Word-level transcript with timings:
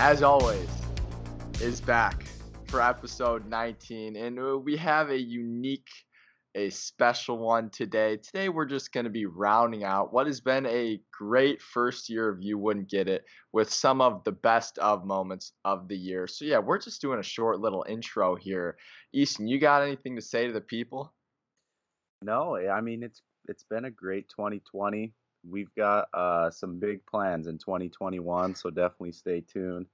as 0.00 0.22
always, 0.22 0.66
is 1.60 1.78
back 1.78 2.24
for 2.68 2.80
episode 2.80 3.44
19. 3.44 4.16
And 4.16 4.38
uh, 4.40 4.56
we 4.56 4.74
have 4.78 5.10
a 5.10 5.20
unique, 5.20 5.90
a 6.54 6.70
special 6.70 7.36
one 7.36 7.68
today. 7.68 8.16
Today, 8.16 8.48
we're 8.48 8.64
just 8.64 8.94
going 8.94 9.04
to 9.04 9.10
be 9.10 9.26
rounding 9.26 9.84
out 9.84 10.10
what 10.10 10.26
has 10.26 10.40
been 10.40 10.64
a 10.64 11.02
great 11.12 11.60
first 11.60 12.08
year 12.08 12.30
of 12.30 12.40
You 12.40 12.56
Wouldn't 12.56 12.88
Get 12.88 13.08
It 13.08 13.26
with 13.52 13.70
some 13.70 14.00
of 14.00 14.24
the 14.24 14.32
best 14.32 14.78
of 14.78 15.04
moments 15.04 15.52
of 15.66 15.86
the 15.86 15.98
year. 15.98 16.26
So, 16.26 16.46
yeah, 16.46 16.60
we're 16.60 16.78
just 16.78 17.02
doing 17.02 17.20
a 17.20 17.22
short 17.22 17.60
little 17.60 17.84
intro 17.86 18.36
here. 18.36 18.78
Easton, 19.12 19.48
you 19.48 19.60
got 19.60 19.82
anything 19.82 20.16
to 20.16 20.22
say 20.22 20.46
to 20.46 20.52
the 20.54 20.62
people? 20.62 21.12
No, 22.22 22.56
I 22.56 22.80
mean 22.80 23.02
it's 23.02 23.20
it's 23.48 23.64
been 23.64 23.84
a 23.84 23.90
great 23.90 24.30
2020. 24.30 25.12
We've 25.48 25.74
got 25.74 26.08
uh, 26.14 26.50
some 26.50 26.78
big 26.78 27.04
plans 27.06 27.46
in 27.46 27.58
2021, 27.58 28.54
so 28.54 28.70
definitely 28.70 29.12
stay 29.12 29.40
tuned. 29.40 29.86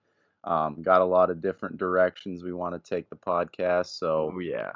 Um, 0.45 0.83
got 0.83 1.01
a 1.01 1.05
lot 1.05 1.31
of 1.31 1.41
different 1.41 1.77
directions 1.77 2.43
we 2.45 2.53
want 2.53 2.75
to 2.75 2.91
take 2.91 3.09
the 3.11 3.17
podcast, 3.17 3.99
so 3.99 4.33
Oh, 4.35 4.39
yeah. 4.39 4.73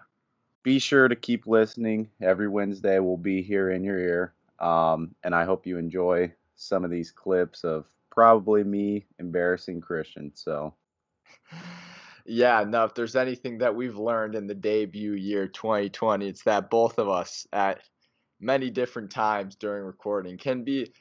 be 0.62 0.78
sure 0.78 1.08
to 1.08 1.16
keep 1.16 1.46
listening. 1.46 2.08
Every 2.20 2.48
Wednesday 2.48 2.98
we'll 2.98 3.16
be 3.16 3.42
here 3.42 3.70
in 3.70 3.84
your 3.84 3.98
ear, 3.98 4.34
um, 4.58 5.14
and 5.22 5.34
I 5.34 5.44
hope 5.44 5.66
you 5.66 5.78
enjoy 5.78 6.32
some 6.56 6.84
of 6.84 6.90
these 6.90 7.10
clips 7.12 7.64
of 7.64 7.86
probably 8.10 8.64
me 8.64 9.06
embarrassing 9.18 9.80
Christian. 9.80 10.32
So 10.34 10.74
Yeah, 12.26 12.64
no, 12.66 12.84
if 12.84 12.94
there's 12.94 13.16
anything 13.16 13.58
that 13.58 13.74
we've 13.74 13.96
learned 13.96 14.34
in 14.34 14.46
the 14.46 14.54
debut 14.54 15.12
year 15.14 15.48
2020, 15.48 16.28
it's 16.28 16.42
that 16.44 16.68
both 16.70 16.98
of 16.98 17.08
us 17.08 17.46
at 17.52 17.80
many 18.40 18.70
different 18.70 19.10
times 19.10 19.56
during 19.56 19.84
recording 19.84 20.38
can 20.38 20.64
be 20.64 20.92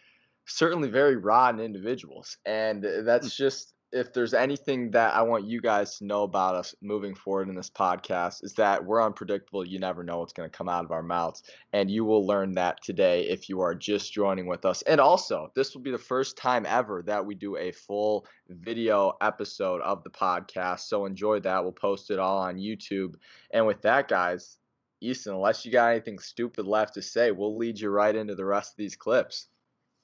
certainly 0.45 0.89
very 0.89 1.15
rotten 1.15 1.59
individuals. 1.59 2.37
And 2.45 2.85
uh, 2.85 2.89
hmm. 2.89 3.05
that's 3.05 3.35
just 3.35 3.73
if 3.91 4.13
there's 4.13 4.33
anything 4.33 4.91
that 4.91 5.15
I 5.15 5.23
want 5.23 5.45
you 5.45 5.61
guys 5.61 5.97
to 5.97 6.05
know 6.05 6.21
about 6.23 6.55
us 6.55 6.75
moving 6.81 7.15
forward 7.15 7.49
in 7.49 7.55
this 7.55 7.71
podcast 7.71 8.43
is 8.43 8.53
that 8.53 8.85
we're 8.85 9.03
unpredictable. 9.03 9.65
You 9.65 9.79
never 9.79 10.03
know 10.03 10.19
what's 10.19 10.33
going 10.33 10.49
to 10.49 10.55
come 10.55 10.69
out 10.69 10.85
of 10.85 10.91
our 10.91 11.01
mouths. 11.01 11.41
And 11.73 11.89
you 11.89 12.05
will 12.05 12.25
learn 12.25 12.53
that 12.53 12.83
today 12.83 13.23
if 13.23 13.49
you 13.49 13.61
are 13.61 13.73
just 13.73 14.13
joining 14.13 14.45
with 14.45 14.63
us. 14.63 14.83
And 14.83 15.01
also, 15.01 15.51
this 15.55 15.73
will 15.73 15.81
be 15.81 15.91
the 15.91 15.97
first 15.97 16.37
time 16.37 16.67
ever 16.67 17.01
that 17.07 17.25
we 17.25 17.33
do 17.33 17.57
a 17.57 17.71
full 17.71 18.27
video 18.47 19.13
episode 19.21 19.81
of 19.81 20.03
the 20.03 20.11
podcast. 20.11 20.81
So 20.81 21.05
enjoy 21.05 21.39
that. 21.39 21.63
We'll 21.63 21.71
post 21.71 22.11
it 22.11 22.19
all 22.19 22.37
on 22.37 22.57
YouTube. 22.57 23.15
And 23.51 23.65
with 23.65 23.81
that, 23.81 24.07
guys, 24.07 24.58
Easton, 25.02 25.33
unless 25.33 25.66
you 25.66 25.72
got 25.72 25.92
anything 25.92 26.19
stupid 26.19 26.66
left 26.66 26.95
to 26.95 27.02
say, 27.02 27.31
we'll 27.31 27.58
lead 27.58 27.80
you 27.80 27.89
right 27.89 28.16
into 28.16 28.36
the 28.36 28.45
rest 28.45 28.73
of 28.73 28.78
these 28.78 28.95
clips. 28.95 29.47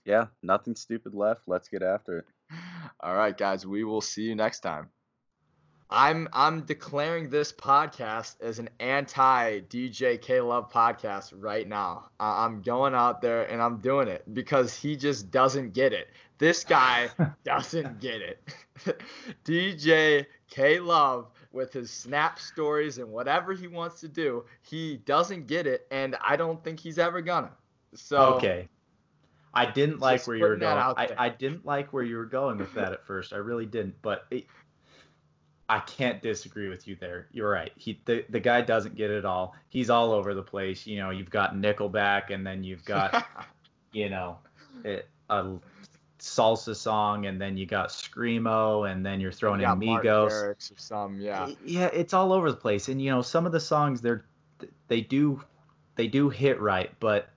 yeah, 0.06 0.28
nothing 0.44 0.76
stupid 0.76 1.14
left. 1.14 1.42
Let's 1.48 1.68
get 1.68 1.84
after 1.84 2.20
it. 2.20 2.26
All 3.00 3.16
right, 3.16 3.36
guys, 3.38 3.66
we 3.66 3.84
will 3.84 4.02
see 4.02 4.24
you 4.24 4.36
next 4.36 4.60
time. 4.60 4.90
I'm 5.90 6.28
I'm 6.34 6.62
declaring 6.62 7.30
this 7.30 7.54
podcast 7.54 8.42
as 8.42 8.58
an 8.58 8.70
anti 8.80 9.60
DJ 9.62 10.20
K 10.20 10.42
Love 10.42 10.72
podcast 10.72 11.32
right 11.38 11.68
now. 11.68 12.10
I- 12.20 12.44
I'm 12.46 12.62
going 12.64 12.96
out 12.96 13.22
there 13.22 13.44
and 13.44 13.62
I'm 13.62 13.78
doing 13.82 14.08
it 14.08 14.24
because 14.34 14.76
he 14.76 14.96
just 14.96 15.30
doesn't 15.30 15.74
get 15.74 15.94
it. 15.94 16.08
This 16.40 16.64
guy 16.64 17.10
doesn't 17.44 18.00
get 18.00 18.22
it. 18.22 18.54
DJ 19.46 20.26
K 20.50 20.80
Love 20.80 21.28
with 21.56 21.74
his 21.74 21.90
snap 21.90 22.38
stories 22.38 23.00
and 23.00 23.10
whatever 23.10 23.54
he 23.54 23.68
wants 23.68 24.02
to 24.02 24.08
do, 24.08 24.44
he 24.62 24.98
doesn't 24.98 25.48
get 25.48 25.66
it, 25.66 25.88
and 25.90 26.16
I 26.22 26.36
don't 26.36 26.64
think 26.64 26.80
he's 26.80 27.00
ever 27.00 27.22
gonna. 27.22 27.52
So 27.96 28.36
okay. 28.36 28.68
I 29.54 29.66
didn't 29.66 30.00
like 30.00 30.28
where 30.28 30.36
you 30.36 30.44
were 30.44 30.58
going. 30.58 30.78
I. 30.78 31.10
I 31.18 31.30
didn't 31.30 31.66
like 31.66 31.94
where 31.94 32.04
you 32.04 32.18
were 32.18 32.26
going 32.26 32.58
with 32.58 32.74
that 32.74 32.92
at 32.92 33.06
first. 33.06 33.32
I 33.32 33.38
really 33.38 33.66
didn't. 33.66 33.96
But 34.02 34.26
it, 34.30 34.48
I 35.70 35.80
can't 35.80 36.22
disagree 36.22 36.68
with 36.68 36.88
you 36.88 36.98
there. 37.00 37.28
You're 37.32 37.50
right. 37.50 37.72
He 37.76 38.02
the, 38.06 38.26
the 38.30 38.40
guy 38.40 38.62
doesn't 38.62 38.96
get 38.96 39.10
it 39.12 39.24
all. 39.24 39.56
He's 39.70 39.90
all 39.90 40.12
over 40.12 40.34
the 40.34 40.44
place. 40.44 40.86
You 40.86 40.98
know, 40.98 41.10
you've 41.10 41.30
got 41.30 41.56
Nickelback, 41.56 42.32
and 42.32 42.46
then 42.46 42.66
you've 42.66 42.84
got 42.84 43.26
you 43.94 44.10
know 44.10 44.40
it, 44.84 45.08
a 45.30 45.54
salsa 46.26 46.76
song, 46.76 47.28
and 47.28 47.40
then 47.40 47.56
you 47.56 47.66
got 47.66 47.90
screamo, 47.90 48.92
and 48.92 49.06
then 49.06 49.20
you're 49.20 49.32
throwing 49.32 49.62
You 49.62 49.72
in 49.72 49.80
Migos. 49.80 50.32
Or 50.32 50.56
some, 50.60 51.20
yeah. 51.20 51.50
yeah 51.64 51.90
it's 51.94 52.14
all 52.14 52.34
over 52.34 52.50
the 52.50 52.58
place 52.58 52.90
and 52.90 53.02
you 53.02 53.12
know 53.12 53.22
some 53.22 53.46
of 53.46 53.52
the 53.52 53.60
songs 53.60 54.02
they're 54.02 54.26
they 54.88 55.02
do 55.02 55.42
they 55.96 56.08
do 56.08 56.30
hit 56.30 56.60
right 56.60 56.92
but 57.00 57.30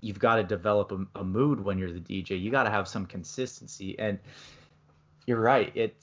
you've 0.00 0.18
got 0.18 0.36
to 0.36 0.42
develop 0.42 0.90
a, 0.90 1.20
a 1.20 1.24
mood 1.24 1.60
when 1.60 1.78
you're 1.78 1.92
the 1.92 2.00
dj 2.00 2.40
you 2.40 2.50
got 2.50 2.64
to 2.64 2.70
have 2.70 2.88
some 2.88 3.06
consistency 3.06 3.96
and 3.98 4.18
you're 5.26 5.40
right 5.40 5.70
it 5.76 5.94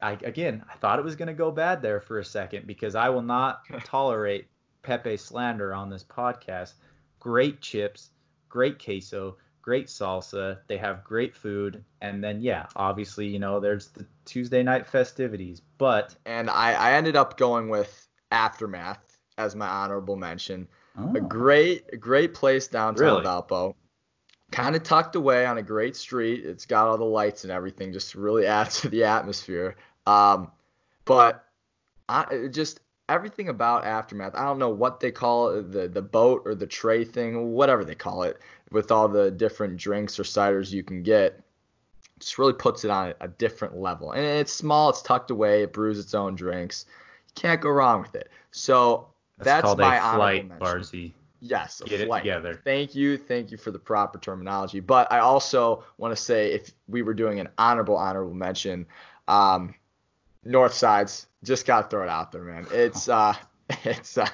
I, 0.00 0.12
again 0.22 0.62
i 0.70 0.76
thought 0.76 0.98
it 0.98 1.04
was 1.04 1.16
going 1.16 1.28
to 1.28 1.34
go 1.34 1.50
bad 1.50 1.82
there 1.82 2.00
for 2.00 2.18
a 2.18 2.24
second 2.24 2.66
because 2.66 2.94
i 2.94 3.08
will 3.08 3.22
not 3.22 3.62
tolerate 3.84 4.46
pepe 4.82 5.16
slander 5.16 5.74
on 5.74 5.90
this 5.90 6.04
podcast 6.04 6.74
great 7.18 7.60
chips 7.60 8.10
great 8.48 8.82
queso 8.82 9.36
great 9.64 9.86
salsa 9.86 10.58
they 10.66 10.76
have 10.76 11.02
great 11.02 11.34
food 11.34 11.82
and 12.02 12.22
then 12.22 12.42
yeah 12.42 12.66
obviously 12.76 13.26
you 13.26 13.38
know 13.38 13.60
there's 13.60 13.88
the 13.88 14.04
tuesday 14.26 14.62
night 14.62 14.86
festivities 14.86 15.62
but 15.78 16.14
and 16.26 16.50
I, 16.50 16.72
I 16.74 16.92
ended 16.92 17.16
up 17.16 17.38
going 17.38 17.70
with 17.70 18.06
Aftermath 18.30 19.16
as 19.38 19.54
my 19.54 19.66
honorable 19.66 20.16
mention. 20.16 20.68
oh, 20.98 21.14
A 21.14 21.20
great, 21.20 22.00
great 22.00 22.34
place 22.34 22.68
downtown 22.68 23.04
Really? 23.04 23.24
Valpo. 23.24 23.74
Kind 24.50 24.76
of 24.76 24.82
tucked 24.82 25.16
away 25.16 25.46
on 25.46 25.58
a 25.58 25.62
great 25.62 25.96
street. 25.96 26.44
It's 26.44 26.66
got 26.66 26.88
all 26.88 26.98
the 26.98 27.04
lights 27.04 27.44
and 27.44 27.52
everything, 27.52 27.92
just 27.92 28.14
really 28.14 28.46
add 28.58 28.70
to 28.70 28.88
the 28.88 29.04
atmosphere. 29.04 29.76
Um, 30.06 30.50
but 31.04 31.44
I 32.08 32.24
it 32.30 32.48
just 32.50 32.80
everything 33.08 33.48
about 33.48 33.84
Aftermath. 33.84 34.34
I 34.34 34.44
don't 34.44 34.58
know 34.58 34.70
what 34.70 35.00
they 35.00 35.10
call 35.10 35.50
it, 35.50 35.72
the 35.72 35.88
the 35.88 36.02
boat 36.02 36.42
or 36.44 36.54
the 36.54 36.66
tray 36.66 37.04
thing, 37.04 37.52
whatever 37.52 37.84
they 37.84 37.94
call 37.94 38.22
it, 38.22 38.38
with 38.70 38.90
all 38.90 39.08
the 39.08 39.30
different 39.30 39.76
drinks 39.76 40.18
or 40.18 40.22
ciders 40.22 40.70
you 40.70 40.82
can 40.82 41.02
get. 41.02 41.40
Just 42.20 42.38
really 42.38 42.52
puts 42.52 42.84
it 42.84 42.90
on 42.90 43.12
a, 43.20 43.28
different 43.28 43.76
level. 43.76 44.12
And 44.12 44.24
it's 44.24 44.52
small, 44.52 44.88
it's 44.88 45.02
tucked 45.02 45.30
away, 45.32 45.62
it 45.62 45.72
brews 45.72 45.98
its 45.98 46.14
own 46.14 46.36
drinks. 46.36 46.86
You 47.28 47.32
can't 47.34 47.60
go 47.60 47.70
wrong 47.70 48.02
with 48.02 48.14
it. 48.14 48.30
So 48.52 49.08
that's, 49.36 49.46
that's 49.46 49.62
called 49.62 49.78
my 49.80 49.96
a 49.96 50.00
honorable 50.00 50.18
flight 50.18 50.48
mention. 50.48 50.66
barzy 50.66 51.12
Yes, 51.40 51.82
a 51.82 51.84
get 51.84 52.00
it 52.00 52.06
flight. 52.06 52.22
together 52.22 52.60
Thank 52.64 52.94
you, 52.94 53.18
thank 53.18 53.50
you 53.50 53.58
for 53.58 53.70
the 53.70 53.78
proper 53.78 54.18
terminology. 54.18 54.80
But 54.80 55.12
I 55.12 55.18
also 55.18 55.84
want 55.98 56.16
to 56.16 56.22
say, 56.22 56.52
if 56.52 56.70
we 56.88 57.02
were 57.02 57.12
doing 57.12 57.40
an 57.40 57.48
honorable 57.58 57.96
honorable 57.96 58.32
mention, 58.32 58.86
um, 59.28 59.74
North 60.44 60.74
Sides 60.74 61.26
just 61.42 61.66
gotta 61.66 61.88
throw 61.88 62.02
it 62.02 62.08
out 62.08 62.32
there, 62.32 62.42
man. 62.42 62.66
It's 62.70 63.08
uh, 63.08 63.34
it's 63.84 64.18
uh, 64.18 64.26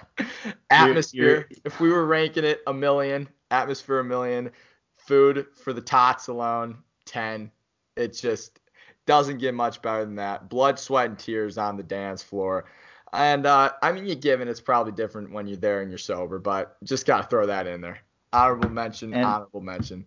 atmosphere. 0.71 1.49
If 1.65 1.81
we 1.81 1.91
were 1.91 2.07
ranking 2.07 2.45
it 2.45 2.63
a 2.67 2.73
million, 2.75 3.29
atmosphere 3.51 4.01
a 4.01 4.05
million, 4.05 4.51
food 4.97 5.47
for 5.63 5.73
the 5.73 5.81
tots 5.81 6.29
alone 6.29 6.79
ten. 7.05 7.51
It 7.97 8.13
just 8.15 8.59
doesn't 9.07 9.39
get 9.39 9.55
much 9.55 9.83
better 9.83 10.05
than 10.05 10.17
that. 10.17 10.49
Blood, 10.49 10.79
sweat, 10.79 11.07
and 11.07 11.19
tears 11.19 11.59
on 11.59 11.77
the 11.77 11.83
dance 11.83 12.23
floor. 12.23 12.67
And 13.13 13.45
uh, 13.45 13.73
I 13.83 13.93
mean, 13.93 14.07
you 14.07 14.15
given 14.15 14.47
it's 14.49 14.61
probably 14.61 14.93
different 14.93 15.33
when 15.33 15.49
you're 15.49 15.57
there 15.57 15.81
and 15.83 15.91
you're 15.91 15.99
sober, 15.99 16.39
but 16.39 16.77
just 16.85 17.07
gotta 17.07 17.27
throw 17.27 17.47
that 17.47 17.67
in 17.67 17.81
there. 17.81 17.99
Honorable 18.33 18.71
mention, 18.71 19.13
And- 19.13 19.25
honorable 19.25 19.61
mention. 19.61 20.07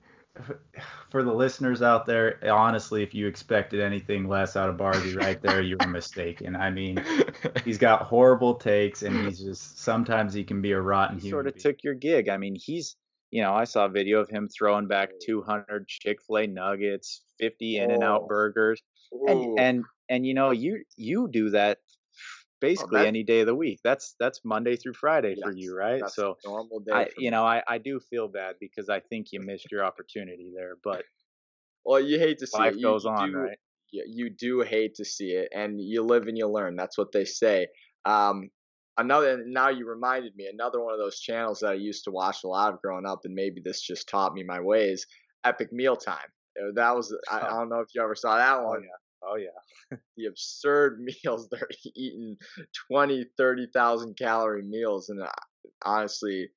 For 1.09 1.24
the 1.24 1.31
listeners 1.31 1.81
out 1.81 2.06
there 2.06 2.39
honestly 2.51 3.03
if 3.03 3.13
you 3.13 3.27
expected 3.27 3.80
anything 3.80 4.27
less 4.27 4.56
out 4.56 4.68
of 4.69 4.75
barzy 4.77 5.15
right 5.15 5.41
there 5.44 5.62
you 5.62 5.77
were 5.80 5.88
mistaken 5.91 6.56
i 6.56 6.71
mean 6.71 7.00
he's 7.65 7.77
got 7.77 8.01
horrible 8.03 8.56
takes 8.56 9.03
and 9.03 9.15
he's 9.25 9.39
just 9.39 9.80
sometimes 9.80 10.33
he 10.33 10.44
can 10.44 10.62
be 10.62 10.71
a 10.71 10.81
rotten 10.81 11.18
He 11.18 11.27
human 11.27 11.31
sort 11.31 11.47
of 11.47 11.53
being. 11.53 11.62
took 11.62 11.83
your 11.83 11.94
gig. 11.94 12.30
I 12.30 12.38
mean, 12.38 12.56
he's 12.56 12.95
you 13.31 13.41
know 13.41 13.53
I 13.53 13.65
saw 13.65 13.85
a 13.85 13.89
video 13.89 14.19
of 14.19 14.30
him 14.30 14.47
throwing 14.50 14.88
back 14.88 15.09
200 15.24 15.88
Chick 15.88 16.19
Fil 16.25 16.38
A 16.38 16.47
nuggets, 16.47 17.21
50 17.39 17.77
In 17.77 17.91
and 17.91 18.03
Out 18.03 18.24
Oh. 18.24 18.27
burgers, 18.27 18.81
and 19.27 19.59
and 19.59 19.83
and 20.09 20.25
you 20.25 20.33
know 20.33 20.51
you 20.51 20.83
you 20.97 21.27
do 21.31 21.51
that 21.51 21.77
basically 22.63 23.00
that- 23.00 23.07
any 23.07 23.24
day 23.24 23.42
of 23.42 23.48
the 23.48 23.56
week. 23.56 23.80
That's 23.83 24.15
that's 24.19 24.42
Monday 24.45 24.75
through 24.75 24.94
Friday 24.94 25.36
for 25.44 25.51
you, 25.51 25.74
right? 25.75 26.01
That's 26.01 26.15
So 26.15 26.38
normal 26.45 26.80
day. 26.80 26.94
I 26.94 27.10
you 27.18 27.30
me. 27.30 27.31
know 27.31 27.45
I 27.45 27.63
I 27.68 27.77
do 27.80 28.00
feel 28.00 28.27
bad 28.27 28.56
because 28.60 28.89
I 28.89 29.00
think 29.01 29.31
you 29.31 29.39
missed 29.42 29.71
your 29.71 29.83
opportunity 29.86 30.51
there, 30.56 30.75
but 30.83 31.06
well, 31.86 32.00
you 32.00 32.19
hate 32.19 32.39
to 32.39 32.48
see 32.48 32.57
life 32.60 32.74
it. 32.75 32.80
You- 32.80 32.81
goes 32.83 33.06
on, 33.06 33.31
do- 33.31 33.38
right? 33.39 33.57
you, 33.92 34.04
you 34.07 34.30
do 34.30 34.62
hate 34.62 34.95
to 34.95 35.06
see 35.06 35.31
it 35.31 35.50
and 35.54 35.80
you 35.81 36.01
live 36.04 36.27
and 36.27 36.38
you 36.38 36.48
learn 36.48 36.75
that's 36.75 36.98
what 36.98 37.12
they 37.12 37.25
say 37.25 37.68
um 38.06 38.50
another 38.98 39.44
now 39.45 39.69
you 39.69 39.88
reminded 39.88 40.36
me 40.36 40.48
another 40.48 40.81
one 40.83 40.94
of 40.94 41.00
those 41.00 41.19
channels 41.19 41.59
that 41.59 41.71
i 41.71 41.74
used 41.75 42.04
to 42.04 42.12
watch 42.12 42.44
a 42.44 42.48
lot 42.48 42.74
of 42.74 42.81
growing 42.81 43.06
up 43.06 43.19
and 43.25 43.36
maybe 43.36 43.62
this 43.63 43.81
just 43.81 44.09
taught 44.09 44.33
me 44.33 44.44
my 44.44 44.59
ways 44.59 45.06
epic 45.44 45.71
meal 45.71 45.95
time 45.95 46.30
Uh, 46.59 46.71
that 46.74 46.95
was 46.95 47.16
I, 47.30 47.38
I 47.42 47.50
don't 47.59 47.69
know 47.69 47.81
if 47.81 47.89
you 47.94 48.01
ever 48.01 48.16
saw 48.16 48.38
that 48.38 48.63
Oh 48.63 48.63
one 48.63 48.81
yeah, 48.81 48.98
oh 49.24 49.36
yeah. 49.36 49.59
the 50.18 50.25
absurd 50.25 51.00
meals 51.24 51.48
they're 51.50 51.69
eating 51.95 52.36
20 52.92 53.25
30,000 53.38 54.18
calorie 54.18 54.63
meals 54.63 55.10
and 55.10 55.22
uh, 55.22 55.30
honestly 55.86 56.50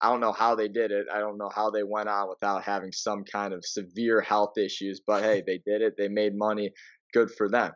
I 0.00 0.10
don't 0.10 0.20
know 0.20 0.32
how 0.32 0.54
they 0.54 0.68
did 0.68 0.90
it. 0.90 1.06
I 1.12 1.20
don't 1.20 1.38
know 1.38 1.50
how 1.54 1.70
they 1.70 1.82
went 1.82 2.08
on 2.08 2.28
without 2.28 2.62
having 2.62 2.92
some 2.92 3.24
kind 3.24 3.54
of 3.54 3.64
severe 3.64 4.20
health 4.20 4.58
issues. 4.58 5.00
But 5.06 5.22
hey, 5.22 5.42
they 5.46 5.58
did 5.64 5.80
it. 5.80 5.94
They 5.96 6.08
made 6.08 6.36
money. 6.36 6.70
Good 7.14 7.30
for 7.30 7.48
them. 7.48 7.72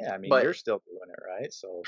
Yeah, 0.00 0.14
I 0.14 0.18
mean, 0.18 0.30
But- 0.30 0.44
you're 0.44 0.54
still 0.54 0.82
doing 0.86 1.10
it, 1.10 1.22
right? 1.28 1.52
So 1.52 1.82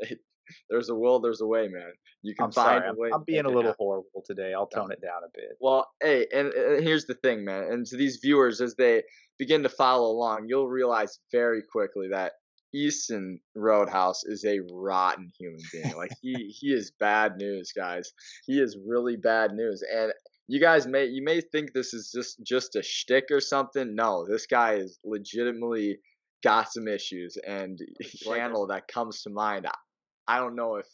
There's 0.70 0.88
a 0.88 0.94
will, 0.94 1.20
there's 1.20 1.40
a 1.40 1.46
way, 1.46 1.68
man. 1.68 1.92
You 2.22 2.34
can 2.34 2.46
I'm 2.46 2.52
find 2.52 2.78
sorry. 2.80 2.86
a 2.86 2.90
I'm, 2.90 2.96
way. 2.96 3.10
I'm 3.12 3.20
to 3.20 3.24
being 3.24 3.44
a 3.44 3.50
little 3.50 3.74
horrible 3.78 4.22
today. 4.26 4.54
I'll 4.54 4.66
tone 4.66 4.92
it 4.92 5.00
down 5.00 5.22
a 5.24 5.30
bit. 5.34 5.56
Well, 5.60 5.86
hey, 6.02 6.26
and, 6.32 6.48
and 6.52 6.82
here's 6.82 7.06
the 7.06 7.14
thing, 7.14 7.44
man. 7.44 7.64
And 7.64 7.86
to 7.86 7.96
these 7.96 8.18
viewers, 8.22 8.60
as 8.60 8.74
they 8.76 9.02
begin 9.38 9.62
to 9.62 9.68
follow 9.68 10.10
along, 10.10 10.46
you'll 10.48 10.68
realize 10.68 11.18
very 11.32 11.62
quickly 11.62 12.08
that 12.10 12.32
Easton 12.74 13.38
Roadhouse 13.54 14.24
is 14.24 14.44
a 14.44 14.60
rotten 14.72 15.30
human 15.38 15.60
being. 15.72 15.96
Like 15.96 16.10
he 16.20 16.54
he 16.58 16.72
is 16.72 16.92
bad 16.98 17.36
news, 17.36 17.72
guys. 17.74 18.12
He 18.46 18.60
is 18.60 18.76
really 18.86 19.16
bad 19.16 19.52
news. 19.52 19.82
And 19.94 20.12
you 20.48 20.60
guys 20.60 20.86
may 20.86 21.06
you 21.06 21.22
may 21.22 21.40
think 21.40 21.72
this 21.72 21.94
is 21.94 22.10
just 22.12 22.42
just 22.44 22.76
a 22.76 22.82
shtick 22.82 23.26
or 23.30 23.40
something. 23.40 23.94
No, 23.94 24.26
this 24.28 24.46
guy 24.46 24.74
is 24.74 24.98
legitimately 25.04 25.98
got 26.42 26.72
some 26.72 26.88
issues. 26.88 27.38
And 27.46 27.78
channel 28.02 28.66
that 28.66 28.88
comes 28.88 29.22
to 29.22 29.30
mind, 29.30 29.66
I, 30.26 30.36
I 30.36 30.40
don't 30.40 30.56
know 30.56 30.76
if 30.76 30.86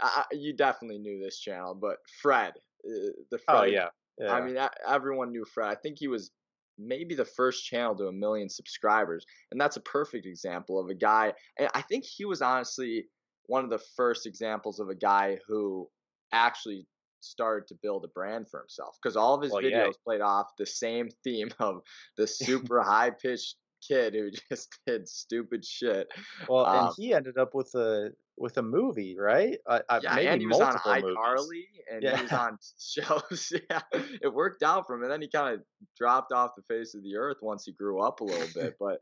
I, 0.00 0.24
I- 0.30 0.34
you 0.34 0.54
definitely 0.54 0.98
knew 0.98 1.22
this 1.22 1.38
channel, 1.40 1.74
but 1.74 1.98
Fred, 2.20 2.54
uh, 2.86 3.12
the 3.30 3.38
Fred 3.38 3.48
Oh 3.48 3.62
yeah. 3.64 3.88
yeah. 4.18 4.32
I 4.32 4.40
mean, 4.40 4.56
e- 4.56 4.68
everyone 4.86 5.32
knew 5.32 5.44
Fred. 5.44 5.68
I 5.70 5.74
think 5.76 5.98
he 5.98 6.08
was 6.08 6.30
maybe 6.78 7.14
the 7.14 7.24
first 7.24 7.64
channel 7.64 7.94
to 7.96 8.06
a 8.06 8.12
million 8.12 8.48
subscribers, 8.48 9.24
and 9.50 9.60
that's 9.60 9.76
a 9.76 9.80
perfect 9.82 10.26
example 10.26 10.78
of 10.80 10.88
a 10.88 10.94
guy. 10.94 11.34
And 11.58 11.68
I 11.74 11.82
think 11.82 12.04
he 12.04 12.24
was 12.24 12.42
honestly 12.42 13.08
one 13.46 13.64
of 13.64 13.70
the 13.70 13.78
first 13.96 14.26
examples 14.26 14.80
of 14.80 14.88
a 14.88 14.94
guy 14.94 15.38
who 15.46 15.90
actually 16.32 16.86
started 17.20 17.68
to 17.68 17.74
build 17.82 18.04
a 18.04 18.08
brand 18.08 18.48
for 18.50 18.60
himself 18.60 18.96
because 19.00 19.16
all 19.16 19.34
of 19.34 19.42
his 19.42 19.52
Well, 19.52 19.62
videos 19.62 19.70
yeah. 19.70 19.90
played 20.04 20.20
off 20.20 20.48
the 20.58 20.66
same 20.66 21.08
theme 21.22 21.50
of 21.60 21.82
the 22.16 22.26
super 22.26 22.82
high 22.82 23.10
pitched 23.10 23.56
kid 23.86 24.14
who 24.14 24.30
just 24.50 24.78
did 24.86 25.08
stupid 25.08 25.64
shit. 25.64 26.08
well, 26.48 26.66
and 26.66 26.88
um, 26.88 26.94
he 26.96 27.12
ended 27.14 27.38
up 27.38 27.54
with 27.54 27.74
a 27.74 28.10
with 28.38 28.56
a 28.56 28.62
movie, 28.62 29.16
right? 29.18 29.58
Uh, 29.66 29.80
uh, 29.88 30.00
Yeah, 30.02 30.14
maybe 30.14 30.26
and 30.28 30.40
he 30.40 30.46
was 30.46 30.60
on 30.60 30.74
multiple 30.74 30.92
movies. 31.02 31.16
iCarly, 31.18 31.62
and 31.92 32.02
he 32.02 32.22
was 32.22 32.32
on 32.32 32.58
shows. 32.80 33.52
yeah, 33.70 33.80
it 34.22 34.32
worked 34.32 34.62
out 34.62 34.86
for 34.86 34.94
him, 34.96 35.02
and 35.02 35.12
then 35.12 35.20
he 35.22 35.28
kind 35.28 35.54
of 35.54 35.62
dropped 35.98 36.32
off 36.32 36.52
the 36.56 36.62
face 36.62 36.94
of 36.94 37.02
the 37.02 37.16
earth 37.16 37.38
once 37.42 37.64
he 37.64 37.72
grew 37.72 38.00
up 38.00 38.20
a 38.20 38.24
little 38.24 38.48
bit. 38.54 38.76
But 38.80 39.00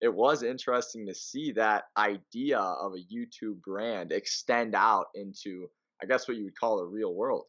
it 0.00 0.12
was 0.12 0.42
interesting 0.42 1.06
to 1.06 1.14
see 1.14 1.52
that 1.52 1.84
idea 1.98 2.58
of 2.58 2.94
a 2.94 3.14
YouTube 3.14 3.60
brand 3.60 4.12
extend 4.12 4.74
out 4.74 5.06
into, 5.14 5.68
I 6.02 6.06
guess, 6.06 6.26
what 6.26 6.38
you 6.38 6.44
would 6.44 6.58
call 6.58 6.78
the 6.78 6.86
real 6.86 7.14
world. 7.14 7.44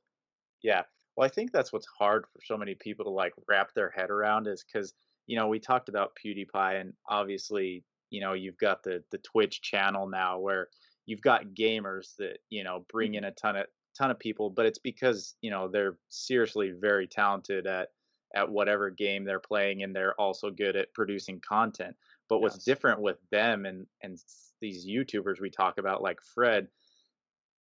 Yeah. 0.61 0.83
Well, 1.15 1.25
I 1.25 1.29
think 1.29 1.51
that's 1.53 1.71
what's 1.71 1.87
hard 1.97 2.25
for 2.31 2.39
so 2.45 2.57
many 2.57 2.75
people 2.75 3.05
to 3.05 3.11
like 3.11 3.33
wrap 3.47 3.73
their 3.73 3.89
head 3.89 4.09
around 4.09 4.47
is 4.47 4.63
because 4.65 4.93
you 5.31 5.37
know 5.37 5.47
we 5.47 5.59
talked 5.61 5.87
about 5.87 6.11
PewDiePie 6.21 6.81
and 6.81 6.91
obviously 7.07 7.85
you 8.09 8.19
know 8.19 8.33
you've 8.33 8.57
got 8.57 8.83
the 8.83 9.01
the 9.11 9.17
Twitch 9.19 9.61
channel 9.61 10.05
now 10.05 10.37
where 10.37 10.67
you've 11.05 11.21
got 11.21 11.53
gamers 11.57 12.17
that 12.17 12.39
you 12.49 12.65
know 12.65 12.85
bring 12.91 13.15
in 13.15 13.23
mm-hmm. 13.23 13.29
a 13.29 13.35
ton 13.35 13.55
of 13.55 13.65
ton 13.97 14.11
of 14.11 14.19
people, 14.19 14.49
but 14.49 14.65
it's 14.65 14.79
because 14.79 15.35
you 15.41 15.49
know 15.49 15.69
they're 15.69 15.95
seriously 16.09 16.73
very 16.77 17.07
talented 17.07 17.65
at 17.65 17.87
at 18.35 18.49
whatever 18.49 18.89
game 18.89 19.23
they're 19.23 19.39
playing 19.39 19.83
and 19.83 19.95
they're 19.95 20.19
also 20.19 20.51
good 20.51 20.75
at 20.75 20.93
producing 20.93 21.39
content. 21.47 21.95
But 22.27 22.39
what's 22.41 22.65
different 22.65 22.99
with 22.99 23.17
them 23.31 23.65
and 23.65 23.87
and 24.03 24.17
these 24.59 24.85
YouTubers 24.85 25.39
we 25.39 25.49
talk 25.49 25.77
about 25.77 26.01
like 26.01 26.19
Fred 26.35 26.67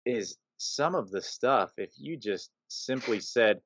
is 0.05 0.35
some 0.57 0.95
of 0.95 1.11
the 1.11 1.21
stuff 1.21 1.71
if 1.77 1.93
you 1.97 2.17
just 2.17 2.51
simply 2.67 3.21
said 3.21 3.61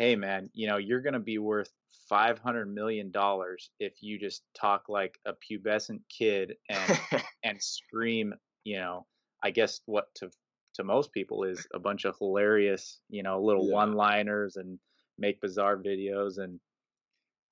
hey 0.00 0.16
man 0.16 0.48
you 0.54 0.66
know 0.66 0.78
you're 0.78 1.02
going 1.02 1.12
to 1.12 1.20
be 1.20 1.36
worth 1.36 1.70
500 2.08 2.72
million 2.72 3.10
dollars 3.10 3.70
if 3.78 4.02
you 4.02 4.18
just 4.18 4.42
talk 4.58 4.88
like 4.88 5.18
a 5.26 5.32
pubescent 5.34 6.00
kid 6.08 6.54
and 6.70 6.98
and 7.44 7.62
scream 7.62 8.32
you 8.64 8.78
know 8.78 9.06
i 9.42 9.50
guess 9.50 9.80
what 9.84 10.06
to 10.14 10.30
to 10.74 10.84
most 10.84 11.12
people 11.12 11.44
is 11.44 11.66
a 11.74 11.78
bunch 11.78 12.06
of 12.06 12.16
hilarious 12.18 12.98
you 13.10 13.22
know 13.22 13.42
little 13.42 13.68
Yeah. 13.68 13.74
one 13.74 13.92
liners 13.92 14.56
and 14.56 14.78
make 15.18 15.38
bizarre 15.42 15.76
videos 15.76 16.38
and 16.38 16.58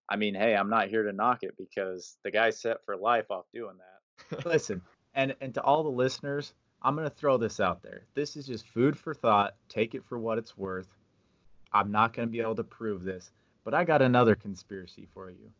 i 0.08 0.16
mean 0.16 0.34
hey 0.34 0.56
i'm 0.56 0.70
not 0.70 0.88
here 0.88 1.02
to 1.02 1.12
knock 1.12 1.42
it 1.42 1.54
because 1.58 2.16
the 2.24 2.30
guy's 2.30 2.58
set 2.62 2.78
for 2.86 2.96
life 2.96 3.30
off 3.30 3.44
doing 3.52 3.76
that 3.76 4.46
Listen, 4.46 4.80
and 5.14 5.34
and 5.40 5.54
to 5.54 5.62
all 5.62 5.82
the 5.82 5.90
listeners, 5.90 6.54
I'm 6.82 6.96
gonna 6.96 7.08
throw 7.10 7.36
this 7.36 7.60
out 7.60 7.82
there. 7.82 8.02
This 8.14 8.36
is 8.36 8.46
just 8.46 8.66
food 8.66 8.98
for 8.98 9.14
thought. 9.14 9.54
Take 9.68 9.94
it 9.94 10.04
for 10.04 10.18
what 10.18 10.38
it's 10.38 10.56
worth. 10.56 10.88
I'm 11.72 11.90
not 11.90 12.12
gonna 12.12 12.28
be 12.28 12.40
able 12.40 12.56
to 12.56 12.64
prove 12.64 13.04
this, 13.04 13.30
but 13.64 13.74
I 13.74 13.84
got 13.84 14.02
another 14.02 14.34
conspiracy 14.34 15.06
for 15.12 15.30
you. 15.30 15.52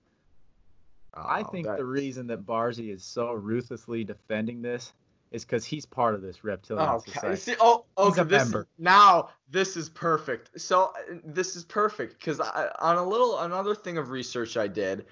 I 1.15 1.43
Oh, 1.43 1.45
think 1.47 1.67
that- 1.67 1.79
the 1.79 1.85
reason 1.85 2.27
that 2.29 2.45
Barzy 2.45 2.93
is 2.93 3.05
so 3.05 3.33
ruthlessly 3.33 4.05
defending 4.05 4.63
this 4.63 4.93
is 5.31 5.45
because 5.45 5.65
he's 5.65 5.85
part 5.85 6.15
of 6.15 6.23
this 6.23 6.43
reptilian 6.45 6.89
Okay. 6.89 7.13
society. 7.13 7.37
See, 7.37 7.55
oh, 7.61 7.85
okay. 7.99 8.23
This 8.23 8.55
now 8.79 9.31
this 9.49 9.77
is 9.77 9.91
perfect. 9.91 10.59
So 10.61 10.85
uh, 10.85 11.19
this 11.25 11.57
is 11.57 11.65
perfect 11.65 12.19
because 12.19 12.41
on 12.41 12.97
a 12.97 13.03
little 13.03 13.39
another 13.41 13.75
thing 13.75 13.99
of 13.99 14.11
research 14.11 14.57
I 14.57 14.69
did, 14.69 15.07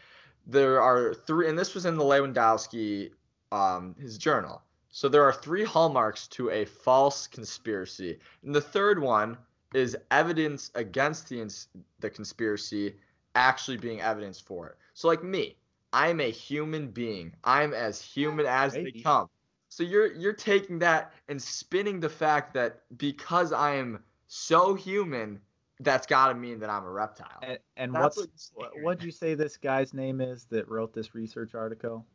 there 0.46 0.80
are 0.80 1.12
three, 1.12 1.48
and 1.48 1.58
this 1.58 1.74
was 1.74 1.84
in 1.86 1.96
the 1.96 2.04
Lewandowsky, 2.04 3.12
um, 3.52 3.94
his 3.98 4.16
journal. 4.16 4.62
So 4.88 5.08
there 5.08 5.24
are 5.24 5.32
three 5.32 5.64
hallmarks 5.64 6.28
to 6.28 6.50
a 6.50 6.64
false 6.64 7.26
conspiracy, 7.26 8.18
and 8.42 8.54
the 8.54 8.60
third 8.60 8.98
one 8.98 9.36
is 9.74 9.96
evidence 10.10 10.70
against 10.74 11.28
the 11.28 11.40
ins- 11.40 11.68
the 12.00 12.10
conspiracy 12.10 12.94
actually 13.34 13.76
being 13.76 14.00
evidence 14.00 14.40
for 14.40 14.68
it. 14.68 14.76
So 14.94 15.08
like 15.08 15.22
me, 15.22 15.56
I'm 15.92 16.20
a 16.20 16.30
human 16.30 16.88
being. 16.88 17.34
I'm 17.44 17.74
as 17.74 18.00
human 18.00 18.46
as 18.46 18.74
they 18.74 18.92
come. 18.92 19.28
So 19.68 19.82
you're 19.82 20.12
you're 20.12 20.32
taking 20.32 20.78
that 20.80 21.12
and 21.28 21.40
spinning 21.40 22.00
the 22.00 22.08
fact 22.08 22.54
that 22.54 22.82
because 22.96 23.52
I 23.52 23.74
am 23.74 24.02
so 24.28 24.74
human, 24.74 25.40
that's 25.80 26.06
got 26.06 26.28
to 26.28 26.34
mean 26.34 26.58
that 26.60 26.70
I'm 26.70 26.84
a 26.84 26.90
reptile. 26.90 27.38
And, 27.42 27.58
and 27.76 27.92
what's 27.92 28.16
what 28.16 28.26
you're 28.26 28.32
what, 28.54 28.72
saying. 28.72 28.84
what'd 28.84 29.04
you 29.04 29.10
say 29.10 29.34
this 29.34 29.56
guy's 29.56 29.92
name 29.92 30.20
is 30.20 30.44
that 30.44 30.68
wrote 30.68 30.92
this 30.92 31.14
research 31.14 31.54
article? 31.54 32.06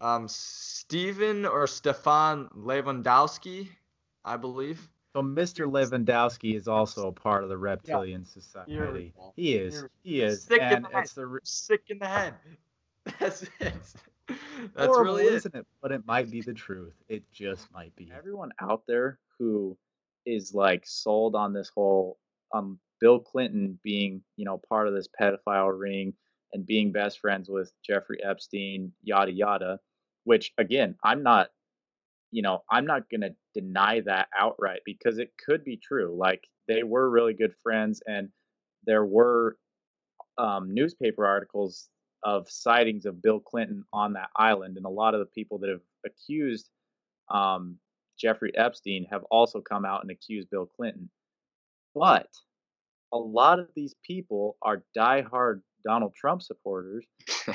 Um, 0.00 0.28
Stephen 0.28 1.46
or 1.46 1.66
Stefan 1.66 2.48
Lewandowsky, 2.56 3.68
I 4.24 4.36
believe. 4.36 4.88
So 5.16 5.22
Mr. 5.22 5.64
Lewandowsky 5.66 6.54
is 6.56 6.68
also 6.68 7.08
a 7.08 7.12
part 7.12 7.42
of 7.42 7.48
the 7.48 7.56
reptilian 7.56 8.20
Here 8.20 8.42
society. 8.42 8.92
we. 8.92 9.12
He 9.34 9.54
is. 9.56 9.74
Here- 9.80 9.90
He 10.02 10.20
is. 10.20 10.42
Sick 10.42 10.60
in 10.60 10.68
and 10.68 10.84
the 10.84 10.88
head. 10.90 11.04
it's 11.04 11.14
the 11.14 11.26
re- 11.26 11.40
Sick 11.42 11.84
in 11.88 11.98
the 11.98 12.06
head. 12.06 12.34
That's 13.18 13.42
it. 13.42 13.48
That's 14.28 14.34
horrible, 14.76 15.14
really 15.14 15.24
it. 15.28 15.32
isn't 15.32 15.54
it? 15.54 15.66
But 15.80 15.92
it 15.92 16.06
might 16.06 16.30
be 16.30 16.42
the 16.42 16.52
truth. 16.52 16.92
It 17.08 17.22
just 17.32 17.72
might 17.72 17.96
be. 17.96 18.12
everyone 18.14 18.50
out 18.60 18.82
there 18.86 19.18
who 19.38 19.78
is 20.26 20.52
like 20.52 20.82
sold 20.84 21.34
on 21.34 21.54
this 21.54 21.70
whole 21.74 22.18
um 22.54 22.78
Bill 23.00 23.18
Clinton 23.18 23.78
being, 23.82 24.22
you 24.36 24.44
know, 24.44 24.60
part 24.68 24.86
of 24.86 24.92
this 24.92 25.08
pedophile 25.18 25.72
ring 25.78 26.12
and 26.52 26.66
being 26.66 26.92
best 26.92 27.20
friends 27.20 27.48
with 27.48 27.72
Jeffrey 27.82 28.22
Epstein, 28.22 28.92
yada 29.02 29.32
yada, 29.32 29.80
which 30.24 30.52
again, 30.58 30.94
I'm 31.02 31.22
not 31.22 31.48
you 32.30 32.42
know, 32.42 32.62
I'm 32.70 32.86
not 32.86 33.08
going 33.10 33.22
to 33.22 33.34
deny 33.54 34.00
that 34.06 34.28
outright 34.36 34.80
because 34.84 35.18
it 35.18 35.32
could 35.44 35.64
be 35.64 35.76
true. 35.76 36.16
Like 36.18 36.44
they 36.68 36.82
were 36.82 37.08
really 37.08 37.34
good 37.34 37.54
friends 37.62 38.02
and 38.06 38.28
there 38.84 39.04
were 39.04 39.56
um, 40.38 40.74
newspaper 40.74 41.26
articles 41.26 41.88
of 42.24 42.50
sightings 42.50 43.06
of 43.06 43.22
Bill 43.22 43.40
Clinton 43.40 43.84
on 43.92 44.14
that 44.14 44.30
island 44.36 44.76
and 44.76 44.86
a 44.86 44.90
lot 44.90 45.14
of 45.14 45.20
the 45.20 45.26
people 45.26 45.58
that 45.58 45.70
have 45.70 45.80
accused 46.04 46.68
um, 47.30 47.78
Jeffrey 48.18 48.52
Epstein 48.56 49.06
have 49.10 49.24
also 49.30 49.60
come 49.60 49.84
out 49.84 50.02
and 50.02 50.10
accused 50.10 50.50
Bill 50.50 50.66
Clinton. 50.66 51.10
But 51.94 52.28
a 53.12 53.18
lot 53.18 53.58
of 53.58 53.68
these 53.74 53.94
people 54.06 54.56
are 54.62 54.84
diehard 54.96 55.60
Donald 55.84 56.14
Trump 56.14 56.42
supporters, 56.42 57.04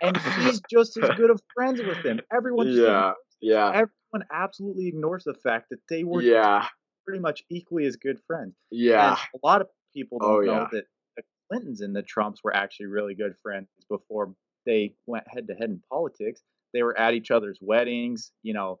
and 0.00 0.16
he's 0.16 0.60
just 0.70 0.96
as 0.96 1.10
good 1.16 1.30
of 1.30 1.40
friends 1.54 1.80
with 1.80 2.02
them. 2.02 2.20
Everyone, 2.32 2.68
yeah, 2.68 3.12
yeah, 3.40 3.68
everyone 3.68 4.26
absolutely 4.32 4.86
ignores 4.88 5.24
the 5.24 5.34
fact 5.34 5.68
that 5.70 5.80
they 5.88 6.04
were 6.04 6.22
yeah, 6.22 6.66
pretty 7.06 7.20
much 7.20 7.44
equally 7.50 7.86
as 7.86 7.96
good 7.96 8.20
friends. 8.26 8.54
yeah. 8.70 9.10
And 9.10 9.18
a 9.42 9.46
lot 9.46 9.60
of 9.60 9.68
people 9.94 10.18
don't 10.18 10.30
Oh, 10.36 10.40
know 10.40 10.52
yeah. 10.52 10.68
that 10.72 10.84
the 11.16 11.22
Clintons 11.50 11.80
and 11.80 11.94
the 11.94 12.02
Trumps 12.02 12.42
were 12.44 12.54
actually 12.54 12.86
really 12.86 13.14
good 13.14 13.36
friends 13.42 13.68
before 13.88 14.34
they 14.66 14.94
went 15.06 15.26
head 15.28 15.46
to 15.48 15.54
head 15.54 15.70
in 15.70 15.82
politics. 15.90 16.42
They 16.72 16.82
were 16.82 16.96
at 16.98 17.14
each 17.14 17.30
other's 17.30 17.58
weddings, 17.60 18.32
you 18.42 18.52
know, 18.54 18.80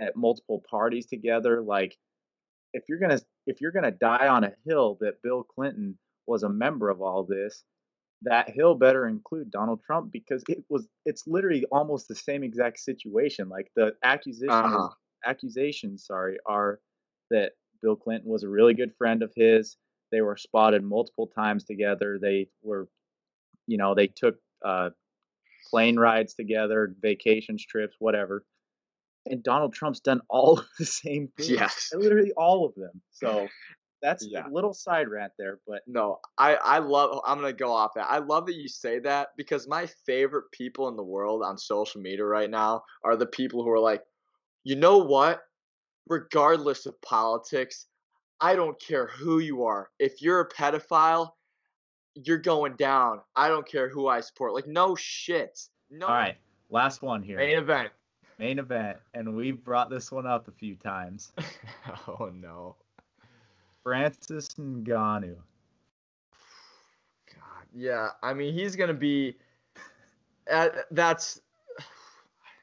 at 0.00 0.16
multiple 0.16 0.62
parties 0.68 1.06
together. 1.06 1.62
Like, 1.62 1.96
if 2.72 2.84
you're 2.88 2.98
gonna 2.98 3.20
if 3.46 3.60
you're 3.60 3.72
gonna 3.72 3.90
die 3.92 4.28
on 4.28 4.44
a 4.44 4.54
hill 4.66 4.96
that 5.00 5.22
Bill 5.22 5.44
Clinton 5.44 5.98
was 6.26 6.42
a 6.42 6.48
member 6.48 6.90
of 6.90 7.02
all 7.02 7.24
this, 7.24 7.64
that 8.24 8.50
hill 8.50 8.74
better 8.74 9.06
include 9.08 9.50
Donald 9.50 9.80
Trump 9.84 10.12
because 10.12 10.42
it 10.48 10.64
was 10.68 10.86
it's 11.04 11.26
literally 11.26 11.64
almost 11.72 12.08
the 12.08 12.14
same 12.14 12.42
exact 12.44 12.78
situation. 12.80 13.48
Like 13.48 13.70
the 13.76 13.94
accusation 14.04 14.48
is 14.48 14.54
Uh-huh. 14.54 14.88
accusations, 15.24 16.06
sorry, 16.06 16.38
are 16.46 16.80
that 17.30 17.52
Bill 17.82 17.96
Clinton 17.96 18.30
was 18.30 18.44
a 18.44 18.48
really 18.48 18.74
good 18.74 18.94
friend 18.96 19.22
of 19.22 19.32
his. 19.34 19.76
They 20.10 20.20
were 20.20 20.36
spotted 20.36 20.84
multiple 20.84 21.26
times 21.26 21.64
together. 21.64 22.18
They 22.20 22.48
were, 22.62 22.88
you 23.66 23.78
know, 23.78 23.94
they 23.94 24.06
took 24.08 24.36
uh, 24.64 24.90
plane 25.70 25.98
rides 25.98 26.34
together, 26.34 26.94
vacations, 27.00 27.64
trips, 27.64 27.96
whatever. 27.98 28.44
And 29.26 29.42
Donald 29.42 29.72
Trump's 29.72 30.00
done 30.00 30.20
all 30.28 30.58
of 30.58 30.66
the 30.78 30.84
same 30.84 31.28
things. 31.36 31.50
Yes. 31.50 31.90
Literally 31.94 32.32
all 32.36 32.66
of 32.66 32.74
them. 32.74 33.00
So 33.10 33.48
that's 34.02 34.26
Yeah. 34.26 34.46
a 34.46 34.50
little 34.50 34.74
side 34.74 35.08
rant 35.08 35.32
there, 35.38 35.60
but 35.66 35.82
No, 35.86 36.18
I 36.38 36.56
I 36.56 36.78
love. 36.78 37.20
I'm 37.24 37.38
gonna 37.38 37.52
go 37.52 37.72
off 37.72 37.94
that. 37.94 38.10
I 38.10 38.18
love 38.18 38.46
that 38.46 38.56
you 38.56 38.68
say 38.68 38.98
that 39.00 39.28
because 39.36 39.68
my 39.68 39.86
favorite 40.06 40.50
people 40.52 40.88
in 40.88 40.96
the 40.96 41.02
world 41.04 41.42
on 41.42 41.56
social 41.56 42.00
media 42.00 42.24
right 42.24 42.50
now 42.50 42.82
are 43.04 43.16
the 43.16 43.26
people 43.26 43.62
who 43.62 43.70
are 43.70 43.78
like, 43.80 44.02
you 44.64 44.76
know 44.76 44.98
what? 44.98 45.42
Regardless 46.08 46.86
of 46.86 47.00
politics, 47.02 47.86
I 48.40 48.56
don't 48.56 48.80
care 48.80 49.06
who 49.06 49.38
you 49.38 49.64
are. 49.64 49.90
If 49.98 50.20
you're 50.20 50.40
a 50.40 50.48
pedophile, 50.48 51.30
you're 52.14 52.38
going 52.38 52.74
down. 52.76 53.20
I 53.36 53.48
don't 53.48 53.66
care 53.66 53.88
who 53.88 54.08
I 54.08 54.20
support. 54.20 54.52
Like 54.52 54.66
no 54.66 54.96
shit. 54.96 55.58
No. 55.90 56.06
All 56.06 56.14
right, 56.14 56.36
last 56.70 57.02
one 57.02 57.22
here. 57.22 57.36
Main 57.36 57.58
event. 57.58 57.92
Main 58.38 58.58
event, 58.58 58.98
and 59.14 59.36
we've 59.36 59.62
brought 59.62 59.90
this 59.90 60.10
one 60.10 60.26
up 60.26 60.48
a 60.48 60.52
few 60.52 60.74
times. 60.74 61.32
oh 62.08 62.30
no. 62.34 62.76
Francis 63.82 64.48
Ngannou. 64.58 65.36
God. 67.34 67.66
Yeah. 67.74 68.08
I 68.22 68.32
mean, 68.34 68.54
he's 68.54 68.76
gonna 68.76 68.94
be. 68.94 69.36
Uh, 70.50 70.68
that's. 70.90 71.40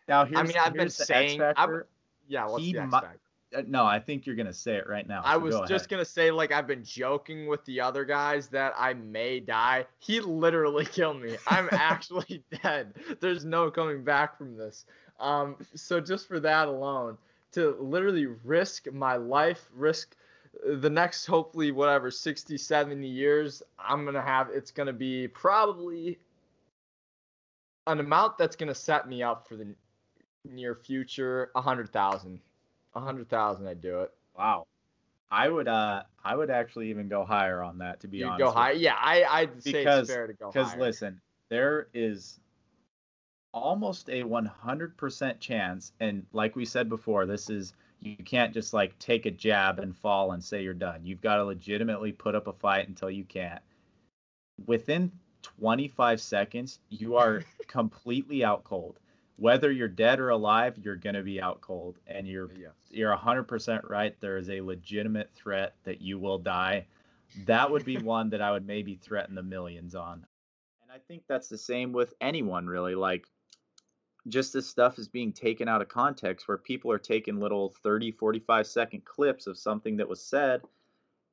Now 0.08 0.26
here's, 0.26 0.40
I 0.40 0.44
mean, 0.44 0.56
I've 0.58 0.74
been 0.74 0.82
here's 0.82 0.98
the 0.98 1.04
X 1.04 1.08
saying- 1.08 1.40
factor. 1.40 1.88
Yeah. 2.28 2.48
What's 2.48 2.64
He 2.64 2.74
the 2.74 2.82
X 2.82 2.92
factor? 2.92 3.20
Uh, 3.56 3.62
No, 3.68 3.86
I 3.86 4.00
think 4.00 4.26
you're 4.28 4.36
gonna 4.36 4.54
say 4.54 4.76
it 4.76 4.88
right 4.88 5.08
now. 5.08 5.22
I 5.26 5.34
so 5.34 5.40
was 5.40 5.56
go 5.56 5.62
just 5.66 5.72
ahead. 5.86 5.90
gonna 5.90 6.06
say, 6.06 6.30
like 6.32 6.52
I've 6.52 6.68
been 6.68 6.84
joking 6.84 7.48
with 7.48 7.64
the 7.66 7.82
other 7.82 8.06
guys 8.06 8.48
that 8.50 8.74
I 8.78 8.94
may 8.94 9.40
die. 9.40 9.86
He 10.00 10.20
literally 10.20 10.86
killed 10.92 11.22
me. 11.22 11.36
I'm 11.48 11.68
actually 11.72 12.44
dead. 12.64 12.94
There's 13.20 13.46
no 13.46 13.72
coming 13.72 14.04
back 14.04 14.38
from 14.38 14.56
this. 14.56 14.86
Um, 15.20 15.56
so 15.76 16.00
just 16.00 16.28
for 16.28 16.40
that 16.40 16.68
alone, 16.68 17.18
to 17.54 17.76
literally 17.80 18.28
risk 18.44 18.92
my 18.94 19.16
life, 19.16 19.68
risk 19.76 20.16
the 20.66 20.90
next 20.90 21.26
hopefully 21.26 21.72
whatever 21.72 22.12
60, 22.12 22.58
70 22.58 23.08
years, 23.08 23.64
I'm 23.78 24.06
gonna 24.06 24.22
have. 24.22 24.50
It's 24.50 24.72
gonna 24.72 24.94
be 24.94 25.28
probably 25.28 26.20
an 27.88 28.00
amount 28.00 28.38
that's 28.38 28.56
gonna 28.56 28.76
set 28.76 29.08
me 29.08 29.24
up 29.24 29.48
for 29.48 29.56
the 29.56 29.74
near 30.46 30.76
future. 30.76 31.52
A 31.56 31.62
hundred 31.62 31.92
thousand. 31.92 32.40
A 32.96 33.00
hundred 33.00 33.30
thousand, 33.30 33.68
I'd 33.68 33.82
do 33.82 34.02
it. 34.02 34.12
Wow. 34.38 34.66
I 35.32 35.48
would 35.48 35.68
uh 35.68 36.04
I 36.24 36.36
would 36.36 36.50
actually 36.50 36.90
even 36.90 37.08
go 37.08 37.24
higher 37.24 37.62
on 37.64 37.78
that 37.80 38.00
to 38.02 38.08
be 38.08 38.18
You 38.20 38.26
honest. 38.28 38.40
go 38.40 38.52
high. 38.52 38.72
Yeah, 38.72 38.96
I 39.00 39.24
I'd 39.24 39.62
say 39.64 39.72
Because- 39.74 40.08
it's 40.10 40.14
fair 40.14 40.28
to 40.28 40.34
go 40.34 40.46
higher. 40.46 40.52
Because 40.54 40.72
higher. 40.72 40.80
listen, 40.82 41.22
there 41.50 41.88
is 41.94 42.40
almost 43.54 44.10
a 44.10 44.22
100% 44.24 45.40
chance, 45.40 45.92
and 46.00 46.24
like 46.34 46.56
we 46.56 46.66
said 46.66 46.88
before, 46.90 47.26
this 47.26 47.50
is 47.50 47.74
you 48.02 48.16
can't 48.18 48.54
just 48.54 48.74
like 48.74 48.98
take 49.00 49.26
a 49.26 49.32
jab 49.32 49.80
and 49.80 49.96
fall 49.96 50.32
and 50.32 50.44
say 50.44 50.64
you're 50.64 50.74
done. 50.74 51.06
You've 51.06 51.22
got 51.22 51.38
to 51.38 51.44
legitimately 51.46 52.12
put 52.14 52.36
up 52.36 52.48
a 52.48 52.54
fight 52.54 52.88
until 52.88 53.10
you 53.10 53.24
can't. 53.26 53.62
Within 54.66 55.12
25 55.42 56.22
seconds, 56.22 56.80
you 56.90 57.16
are 57.16 57.44
completely 57.68 58.44
out 58.44 58.64
cold. 58.64 59.00
Whether 59.38 59.72
you're 59.72 59.88
dead 59.88 60.20
or 60.20 60.30
alive, 60.30 60.78
you're 60.78 60.98
gonna 60.98 61.24
be 61.24 61.42
out 61.42 61.62
cold, 61.62 61.98
and 62.08 62.28
you're 62.28 62.52
Yeah. 62.58 62.70
you're 62.90 63.12
100% 63.12 63.90
right. 63.90 64.20
There 64.20 64.38
is 64.38 64.50
a 64.50 64.60
legitimate 64.60 65.32
threat 65.34 65.76
that 65.84 66.02
you 66.02 66.20
will 66.20 66.40
die. 66.40 66.86
That 67.46 67.72
would 67.72 67.86
be 67.86 67.98
one 67.98 68.30
that 68.32 68.42
I 68.42 68.52
would 68.52 68.66
maybe 68.66 68.96
threaten 68.96 69.36
the 69.36 69.44
millions 69.44 69.96
on. 69.96 70.26
And 70.82 70.92
I 70.92 70.98
think 71.08 71.24
that's 71.28 71.48
the 71.48 71.58
same 71.58 71.94
with 71.94 72.14
anyone 72.20 72.68
really. 72.68 72.96
Like 72.96 73.30
just 74.30 74.54
this 74.54 74.68
stuff 74.68 75.00
is 75.00 75.08
being 75.08 75.32
taken 75.32 75.68
out 75.68 75.82
of 75.82 75.88
context 75.88 76.48
where 76.48 76.58
people 76.58 76.92
are 76.92 77.00
taking 77.00 77.40
little 77.40 77.74
30, 77.84 78.12
45 78.12 78.68
second 78.68 79.06
clips 79.06 79.48
of 79.48 79.58
something 79.58 79.98
that 79.98 80.10
was 80.10 80.22
said 80.24 80.62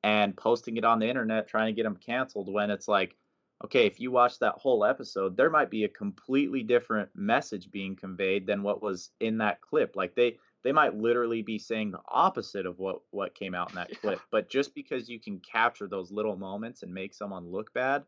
and 0.02 0.36
posting 0.36 0.76
it 0.76 0.84
on 0.84 0.98
the 0.98 1.08
internet 1.08 1.48
trying 1.48 1.66
to 1.66 1.72
get 1.72 1.82
them 1.82 1.96
canceled 1.96 2.52
when 2.52 2.70
it's 2.70 2.88
like, 2.88 3.16
okay, 3.64 3.86
if 3.86 3.98
you 3.98 4.10
watch 4.10 4.38
that 4.38 4.54
whole 4.54 4.84
episode, 4.84 5.36
there 5.36 5.50
might 5.50 5.70
be 5.70 5.84
a 5.84 5.88
completely 5.88 6.62
different 6.62 7.08
message 7.14 7.70
being 7.70 7.96
conveyed 7.96 8.46
than 8.46 8.62
what 8.62 8.82
was 8.82 9.10
in 9.20 9.38
that 9.38 9.60
clip. 9.60 9.96
Like 9.96 10.14
they 10.14 10.38
they 10.62 10.72
might 10.72 10.96
literally 10.96 11.42
be 11.42 11.58
saying 11.58 11.90
the 11.90 12.00
opposite 12.08 12.66
of 12.66 12.78
what 12.78 13.00
what 13.10 13.34
came 13.34 13.54
out 13.54 13.70
in 13.70 13.76
that 13.76 13.90
Yeah. 13.90 13.96
clip. 13.96 14.20
But 14.30 14.48
just 14.48 14.74
because 14.74 15.08
you 15.08 15.18
can 15.18 15.40
capture 15.40 15.86
those 15.88 16.10
little 16.10 16.36
moments 16.36 16.82
and 16.82 16.92
make 16.92 17.14
someone 17.14 17.50
look 17.50 17.72
bad 17.72 18.04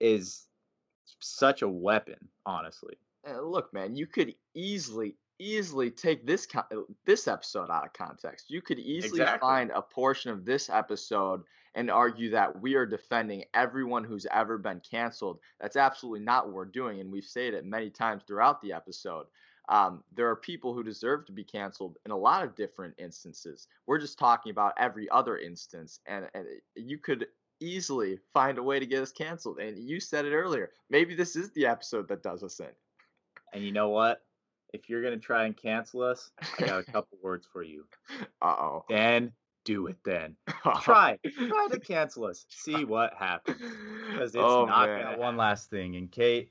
is 0.00 0.46
such 1.20 1.62
a 1.62 1.68
weapon, 1.68 2.28
honestly. 2.46 2.96
Uh, 3.26 3.40
look, 3.40 3.72
man, 3.72 3.96
you 3.96 4.06
could 4.06 4.34
easily 4.54 5.16
easily 5.40 5.90
take 5.90 6.26
this 6.26 6.46
uh, 6.54 6.62
this 7.04 7.26
episode 7.26 7.70
out 7.70 7.84
of 7.86 7.92
context. 7.92 8.50
You 8.50 8.62
could 8.62 8.78
easily 8.78 9.20
Exactly. 9.20 9.38
find 9.40 9.70
a 9.70 9.82
portion 9.82 10.30
of 10.30 10.44
this 10.44 10.70
episode 10.70 11.42
and 11.74 11.90
argue 11.90 12.30
that 12.30 12.60
we 12.60 12.76
are 12.76 12.86
defending 12.86 13.44
everyone 13.52 14.04
who's 14.04 14.26
ever 14.32 14.58
been 14.58 14.80
canceled. 14.88 15.40
That's 15.60 15.76
absolutely 15.76 16.20
not 16.20 16.46
what 16.46 16.54
we're 16.54 16.64
doing, 16.66 17.00
and 17.00 17.10
we've 17.10 17.24
said 17.24 17.54
it 17.54 17.64
many 17.64 17.90
times 17.90 18.22
throughout 18.26 18.62
the 18.62 18.72
episode. 18.72 19.26
Um, 19.68 20.04
there 20.14 20.28
are 20.28 20.36
people 20.36 20.74
who 20.74 20.82
deserve 20.82 21.24
to 21.26 21.32
be 21.32 21.42
canceled 21.42 21.96
in 22.04 22.12
a 22.12 22.16
lot 22.16 22.44
of 22.44 22.54
different 22.54 22.94
instances. 22.98 23.66
We're 23.86 23.98
just 23.98 24.18
talking 24.18 24.50
about 24.50 24.74
every 24.78 25.08
other 25.10 25.38
instance, 25.38 26.00
and, 26.06 26.28
and 26.34 26.46
you 26.76 26.98
could 26.98 27.26
easily 27.60 28.18
find 28.34 28.58
a 28.58 28.62
way 28.62 28.78
to 28.78 28.86
get 28.86 29.02
us 29.02 29.10
canceled. 29.10 29.58
And 29.58 29.78
you 29.78 30.00
said 30.00 30.26
it 30.26 30.34
earlier. 30.34 30.70
Maybe 30.90 31.14
this 31.14 31.34
is 31.34 31.50
the 31.52 31.66
episode 31.66 32.08
that 32.08 32.22
does 32.22 32.42
us 32.42 32.60
in. 32.60 32.66
And 33.54 33.64
you 33.64 33.72
know 33.72 33.88
what? 33.88 34.22
If 34.72 34.88
you're 34.88 35.02
gonna 35.02 35.16
try 35.16 35.44
and 35.44 35.56
cancel 35.56 36.02
us, 36.02 36.32
I 36.58 36.66
got 36.66 36.80
a 36.80 36.82
couple 36.92 37.16
words 37.22 37.46
for 37.50 37.62
you. 37.62 37.84
Uh 38.42 38.46
oh. 38.46 38.84
Then 38.88 39.32
do 39.64 39.86
it 39.86 39.96
then. 40.04 40.36
Try. 40.82 41.18
Try 41.24 41.68
to 41.70 41.80
cancel 41.80 42.24
us. 42.24 42.44
See 42.48 42.84
what 42.84 43.14
happens. 43.14 43.60
Because 44.10 44.34
it's 44.34 44.36
oh, 44.36 44.66
not 44.66 44.88
man. 44.88 45.02
Got 45.02 45.18
one 45.18 45.36
last 45.36 45.70
thing, 45.70 45.96
and 45.96 46.10
Kate, 46.10 46.50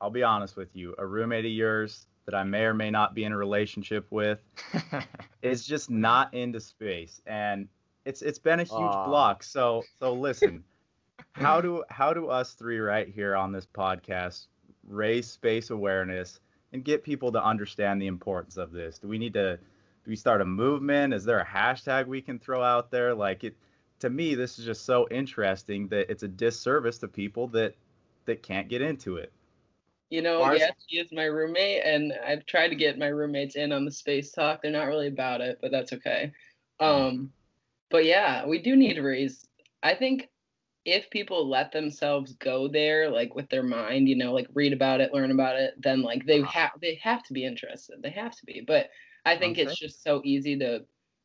I'll 0.00 0.10
be 0.10 0.22
honest 0.22 0.56
with 0.56 0.74
you, 0.74 0.94
a 0.98 1.06
roommate 1.06 1.44
of 1.44 1.50
yours 1.50 2.06
that 2.26 2.34
I 2.34 2.44
may 2.44 2.62
or 2.62 2.74
may 2.74 2.90
not 2.90 3.14
be 3.14 3.24
in 3.24 3.32
a 3.32 3.36
relationship 3.36 4.06
with 4.10 4.38
is 5.42 5.66
just 5.66 5.90
not 5.90 6.32
into 6.32 6.60
space, 6.60 7.20
and 7.26 7.66
it's 8.04 8.22
it's 8.22 8.38
been 8.38 8.60
a 8.60 8.64
huge 8.64 8.70
block. 8.70 9.42
So 9.42 9.82
so 9.98 10.12
listen, 10.12 10.62
how 11.32 11.60
do 11.60 11.84
how 11.90 12.14
do 12.14 12.28
us 12.28 12.54
three 12.54 12.78
right 12.78 13.08
here 13.08 13.34
on 13.34 13.52
this 13.52 13.66
podcast 13.66 14.46
raise 14.90 15.28
space 15.28 15.70
awareness 15.70 16.40
and 16.72 16.84
get 16.84 17.02
people 17.02 17.32
to 17.32 17.42
understand 17.42 18.00
the 18.00 18.06
importance 18.06 18.56
of 18.56 18.72
this? 18.72 18.98
Do 18.98 19.08
we 19.08 19.18
need 19.18 19.34
to 19.34 19.56
do 19.56 20.10
we 20.10 20.16
start 20.16 20.40
a 20.40 20.46
movement? 20.46 21.12
Is 21.12 21.24
there 21.24 21.40
a 21.40 21.44
hashtag 21.44 22.06
we 22.06 22.22
can 22.22 22.38
throw 22.38 22.62
out 22.62 22.90
there? 22.90 23.14
Like 23.14 23.44
it 23.44 23.56
to 24.00 24.10
me, 24.10 24.34
this 24.34 24.58
is 24.58 24.64
just 24.64 24.84
so 24.84 25.06
interesting 25.10 25.88
that 25.88 26.10
it's 26.10 26.22
a 26.22 26.28
disservice 26.28 26.98
to 26.98 27.08
people 27.08 27.48
that 27.48 27.74
that 28.26 28.42
can't 28.42 28.68
get 28.68 28.82
into 28.82 29.16
it. 29.16 29.32
You 30.10 30.22
know, 30.22 30.40
Mars- 30.40 30.58
yes, 30.58 30.72
he 30.88 30.98
is 30.98 31.12
my 31.12 31.24
roommate, 31.24 31.82
and 31.84 32.12
I've 32.26 32.44
tried 32.46 32.68
to 32.68 32.74
get 32.74 32.98
my 32.98 33.06
roommates 33.06 33.54
in 33.54 33.72
on 33.72 33.84
the 33.84 33.92
space 33.92 34.32
talk. 34.32 34.60
They're 34.60 34.72
not 34.72 34.88
really 34.88 35.06
about 35.06 35.40
it, 35.40 35.58
but 35.62 35.70
that's 35.70 35.92
okay. 35.92 36.32
Um, 36.80 37.30
but 37.90 38.04
yeah, 38.04 38.46
we 38.46 38.58
do 38.60 38.74
need 38.74 38.94
to 38.94 39.02
raise. 39.02 39.46
I 39.82 39.94
think 39.94 40.28
if 40.84 41.10
people 41.10 41.48
let 41.48 41.72
themselves 41.72 42.34
go 42.34 42.66
there, 42.68 43.10
like 43.10 43.34
with 43.34 43.48
their 43.50 43.62
mind, 43.62 44.08
you 44.08 44.16
know, 44.16 44.32
like 44.32 44.48
read 44.54 44.72
about 44.72 45.00
it, 45.00 45.12
learn 45.12 45.30
about 45.30 45.56
it, 45.56 45.74
then 45.78 46.02
like 46.02 46.24
they 46.24 46.42
have 46.42 46.70
they 46.80 46.94
have 47.02 47.22
to 47.24 47.32
be 47.32 47.44
interested. 47.44 48.02
They 48.02 48.10
have 48.10 48.34
to 48.36 48.46
be. 48.46 48.62
But 48.66 48.90
I 49.26 49.36
think 49.36 49.58
Okay. 49.58 49.62
it's 49.62 49.78
just 49.78 50.02
so 50.02 50.22
easy 50.24 50.58
to 50.58 50.84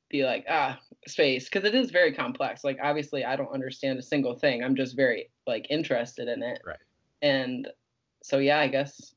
be 0.09 0.23
like 0.23 0.45
ah 0.49 0.79
space 1.07 1.45
because 1.45 1.63
it 1.63 1.73
is 1.73 1.89
very 1.89 2.13
complex. 2.13 2.63
Like 2.63 2.79
obviously, 2.83 3.23
I 3.23 3.35
don't 3.35 3.53
understand 3.53 3.97
a 3.97 4.03
single 4.03 4.35
thing. 4.35 4.63
I'm 4.63 4.75
just 4.75 4.95
very 4.95 5.29
like 5.47 5.67
interested 5.69 6.27
in 6.27 6.43
it. 6.43 6.61
Right. 6.65 6.77
And 7.21 7.67
so 8.23 8.39
yeah, 8.39 8.59
I 8.59 8.67
guess 8.67 9.15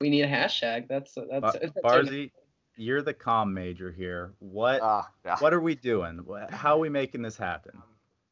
we 0.00 0.08
need 0.08 0.22
a 0.22 0.28
hashtag. 0.28 0.88
That's 0.88 1.14
that's, 1.14 1.58
Ba- 1.58 1.60
that's 1.60 1.78
Barzy, 1.84 2.30
you're 2.76 3.02
the 3.02 3.12
comm 3.12 3.52
major 3.52 3.92
here. 3.92 4.32
What 4.38 4.80
Ah, 4.82 5.10
yeah. 5.24 5.36
what 5.38 5.52
are 5.52 5.60
we 5.60 5.74
doing? 5.74 6.24
How 6.48 6.76
are 6.76 6.80
we 6.80 6.88
making 6.88 7.20
this 7.20 7.36
happen? 7.36 7.82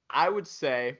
I 0.08 0.30
would 0.30 0.46
say 0.46 0.96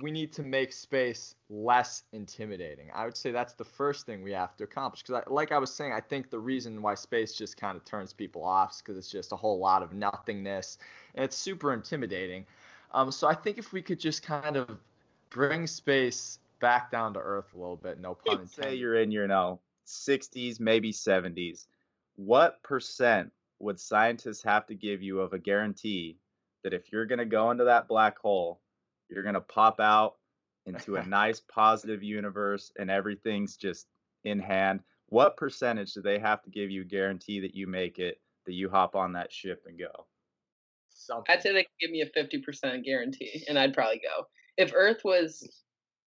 we 0.00 0.10
need 0.10 0.32
to 0.32 0.42
make 0.42 0.72
space 0.72 1.34
less 1.48 2.04
intimidating. 2.12 2.90
I 2.94 3.04
would 3.04 3.16
say 3.16 3.30
that's 3.30 3.54
the 3.54 3.64
first 3.64 4.06
thing 4.06 4.22
we 4.22 4.32
have 4.32 4.56
to 4.56 4.64
accomplish. 4.64 5.02
Because, 5.02 5.24
like 5.28 5.52
I 5.52 5.58
was 5.58 5.72
saying, 5.72 5.92
I 5.92 6.00
think 6.00 6.30
the 6.30 6.38
reason 6.38 6.80
why 6.82 6.94
space 6.94 7.34
just 7.34 7.56
kind 7.56 7.76
of 7.76 7.84
turns 7.84 8.12
people 8.12 8.44
off 8.44 8.72
is 8.72 8.78
because 8.78 8.96
it's 8.96 9.10
just 9.10 9.32
a 9.32 9.36
whole 9.36 9.58
lot 9.58 9.82
of 9.82 9.92
nothingness 9.92 10.78
and 11.14 11.24
it's 11.24 11.36
super 11.36 11.72
intimidating. 11.72 12.46
Um, 12.92 13.10
so 13.10 13.28
I 13.28 13.34
think 13.34 13.58
if 13.58 13.72
we 13.72 13.82
could 13.82 14.00
just 14.00 14.22
kind 14.22 14.56
of 14.56 14.78
bring 15.30 15.66
space 15.66 16.38
back 16.60 16.90
down 16.90 17.14
to 17.14 17.20
earth 17.20 17.54
a 17.54 17.58
little 17.58 17.76
bit, 17.76 18.00
no 18.00 18.14
pun 18.14 18.40
intended. 18.40 18.70
Say 18.70 18.74
you're 18.74 19.00
in 19.00 19.10
your 19.10 19.26
now 19.26 19.60
60s, 19.86 20.60
maybe 20.60 20.92
70s. 20.92 21.66
What 22.16 22.62
percent 22.62 23.32
would 23.58 23.78
scientists 23.78 24.42
have 24.42 24.66
to 24.66 24.74
give 24.74 25.02
you 25.02 25.20
of 25.20 25.32
a 25.32 25.38
guarantee 25.38 26.16
that 26.62 26.74
if 26.74 26.92
you're 26.92 27.06
going 27.06 27.18
to 27.18 27.24
go 27.24 27.50
into 27.50 27.64
that 27.64 27.88
black 27.88 28.18
hole, 28.18 28.60
you're 29.10 29.22
going 29.22 29.34
to 29.34 29.40
pop 29.40 29.80
out 29.80 30.14
into 30.66 30.96
a 30.96 31.06
nice 31.06 31.40
positive 31.40 32.02
universe 32.02 32.72
and 32.78 32.90
everything's 32.90 33.56
just 33.56 33.86
in 34.24 34.38
hand. 34.38 34.80
What 35.06 35.36
percentage 35.36 35.94
do 35.94 36.02
they 36.02 36.18
have 36.18 36.42
to 36.42 36.50
give 36.50 36.70
you 36.70 36.84
guarantee 36.84 37.40
that 37.40 37.54
you 37.54 37.66
make 37.66 37.98
it, 37.98 38.20
that 38.46 38.54
you 38.54 38.70
hop 38.70 38.94
on 38.94 39.12
that 39.14 39.32
ship 39.32 39.64
and 39.66 39.78
go? 39.78 40.06
Something. 40.90 41.34
I'd 41.34 41.42
say 41.42 41.52
they 41.52 41.64
could 41.64 41.80
give 41.80 41.90
me 41.90 42.02
a 42.02 42.06
50% 42.06 42.84
guarantee 42.84 43.44
and 43.48 43.58
I'd 43.58 43.74
probably 43.74 44.00
go. 44.00 44.26
If 44.56 44.72
Earth 44.74 45.00
was 45.04 45.48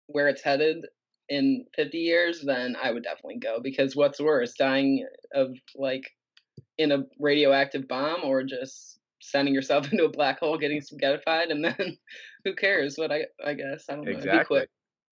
where 0.06 0.28
it's 0.28 0.42
headed 0.42 0.86
in 1.28 1.66
50 1.76 1.98
years, 1.98 2.42
then 2.44 2.76
I 2.82 2.90
would 2.90 3.02
definitely 3.02 3.38
go 3.38 3.60
because 3.62 3.94
what's 3.94 4.20
worse, 4.20 4.54
dying 4.54 5.06
of 5.34 5.54
like 5.76 6.04
in 6.78 6.92
a 6.92 7.04
radioactive 7.20 7.86
bomb 7.86 8.24
or 8.24 8.42
just 8.42 8.97
sending 9.20 9.54
yourself 9.54 9.88
into 9.92 10.04
a 10.04 10.10
black 10.10 10.40
hole, 10.40 10.58
getting 10.58 10.80
spaghettified, 10.80 11.50
and 11.50 11.64
then 11.64 11.98
who 12.44 12.54
cares? 12.54 12.96
What 12.96 13.12
I 13.12 13.26
I 13.44 13.54
guess 13.54 13.84
I 13.88 13.94
don't 13.94 14.04
know. 14.04 14.10
Exactly. 14.12 14.66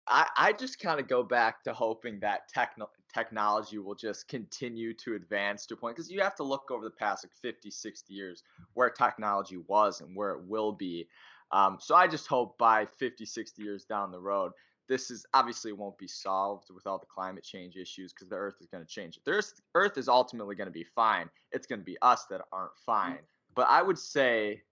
I, 0.06 0.28
I 0.37 0.52
just 0.52 0.78
kind 0.80 1.00
of 1.00 1.08
go 1.08 1.23
back 1.23 1.62
to 1.64 1.73
hoping 1.73 2.20
that 2.20 2.49
techno- 2.52 2.90
technology 3.14 3.78
will 3.78 3.94
just 3.94 4.28
continue 4.28 4.92
to 4.94 5.14
advance 5.14 5.64
to 5.66 5.75
a 5.75 5.76
point 5.76 5.96
because 5.96 6.11
you 6.11 6.20
have 6.20 6.34
to 6.37 6.42
look 6.42 6.70
over 6.70 6.84
the 6.84 6.90
past 6.90 7.25
like 7.25 7.32
50 7.40 7.70
60 7.70 8.12
years 8.12 8.42
where 8.75 8.90
technology 8.90 9.56
was 9.66 10.00
and 10.00 10.14
where 10.14 10.32
it 10.32 10.44
will 10.46 10.73
be 10.73 11.06
um, 11.52 11.78
so 11.80 11.94
i 11.94 12.06
just 12.06 12.26
hope 12.26 12.58
by 12.58 12.87
50 12.99 13.25
60 13.25 13.62
years 13.62 13.84
down 13.84 14.11
the 14.11 14.20
road 14.20 14.52
this 14.87 15.11
is 15.11 15.25
obviously 15.32 15.73
won't 15.73 15.96
be 15.96 16.08
solved 16.08 16.68
with 16.75 16.87
all 16.87 16.99
the 16.99 17.06
climate 17.06 17.44
change 17.44 17.76
issues 17.76 18.12
because 18.12 18.28
the 18.28 18.37
earth 18.37 18.56
is 18.61 18.66
going 18.66 18.84
to 18.84 18.90
change 18.90 19.18
the 19.25 19.30
earth, 19.30 19.54
earth 19.75 19.96
is 19.96 20.08
ultimately 20.08 20.54
going 20.54 20.66
to 20.66 20.73
be 20.73 20.84
fine 20.94 21.30
it's 21.52 21.66
going 21.66 21.80
to 21.80 21.84
be 21.84 21.96
us 22.02 22.26
that 22.28 22.42
aren't 22.52 22.73
mm. 22.73 22.84
fine 22.84 23.18
but 23.54 23.66
i 23.68 23.82
would 23.82 23.99
say 23.99 24.62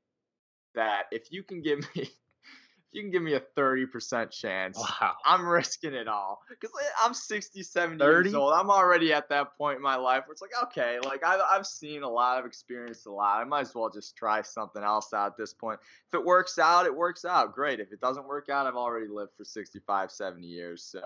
that 0.75 1.05
if 1.11 1.31
you 1.31 1.43
can 1.43 1.63
give 1.63 1.81
me 1.97 2.11
if 2.93 2.99
you 2.99 3.03
can 3.05 3.11
give 3.11 3.23
me 3.23 3.33
a 3.33 3.41
30% 3.57 4.31
chance, 4.31 4.77
wow. 4.77 5.15
I'm 5.25 5.47
risking 5.49 5.95
it 5.95 6.09
all. 6.09 6.43
Because 6.51 6.71
eh, 6.79 6.89
I'm 7.03 7.15
60, 7.15 7.63
70 7.63 7.99
30? 7.99 8.29
years 8.29 8.35
old. 8.35 8.53
I'm 8.53 8.69
already 8.69 9.15
at 9.15 9.31
that 9.31 9.57
point 9.57 9.77
in 9.77 9.83
my 9.83 9.97
life 9.97 10.25
where 10.27 10.33
it's 10.33 10.43
like, 10.43 10.51
okay, 10.65 10.99
like 11.03 11.25
I've, 11.25 11.41
I've 11.51 11.67
seen 11.67 12.03
a 12.03 12.09
lot, 12.09 12.39
I've 12.39 12.45
experienced 12.45 13.07
a 13.07 13.11
lot. 13.11 13.41
I 13.41 13.45
might 13.45 13.63
as 13.63 13.75
well 13.75 13.89
just 13.89 14.15
try 14.15 14.43
something 14.43 14.83
else 14.83 15.15
out 15.15 15.29
at 15.29 15.37
this 15.39 15.55
point. 15.55 15.81
If 16.09 16.21
it 16.21 16.23
works 16.23 16.59
out, 16.59 16.85
it 16.85 16.95
works 16.95 17.25
out. 17.25 17.55
Great. 17.55 17.81
If 17.81 17.93
it 17.93 18.01
doesn't 18.03 18.27
work 18.27 18.51
out, 18.51 18.67
I've 18.67 18.77
already 18.77 19.09
lived 19.09 19.33
for 19.39 19.45
65, 19.45 20.11
70 20.11 20.47
years. 20.47 20.85
So 20.85 21.01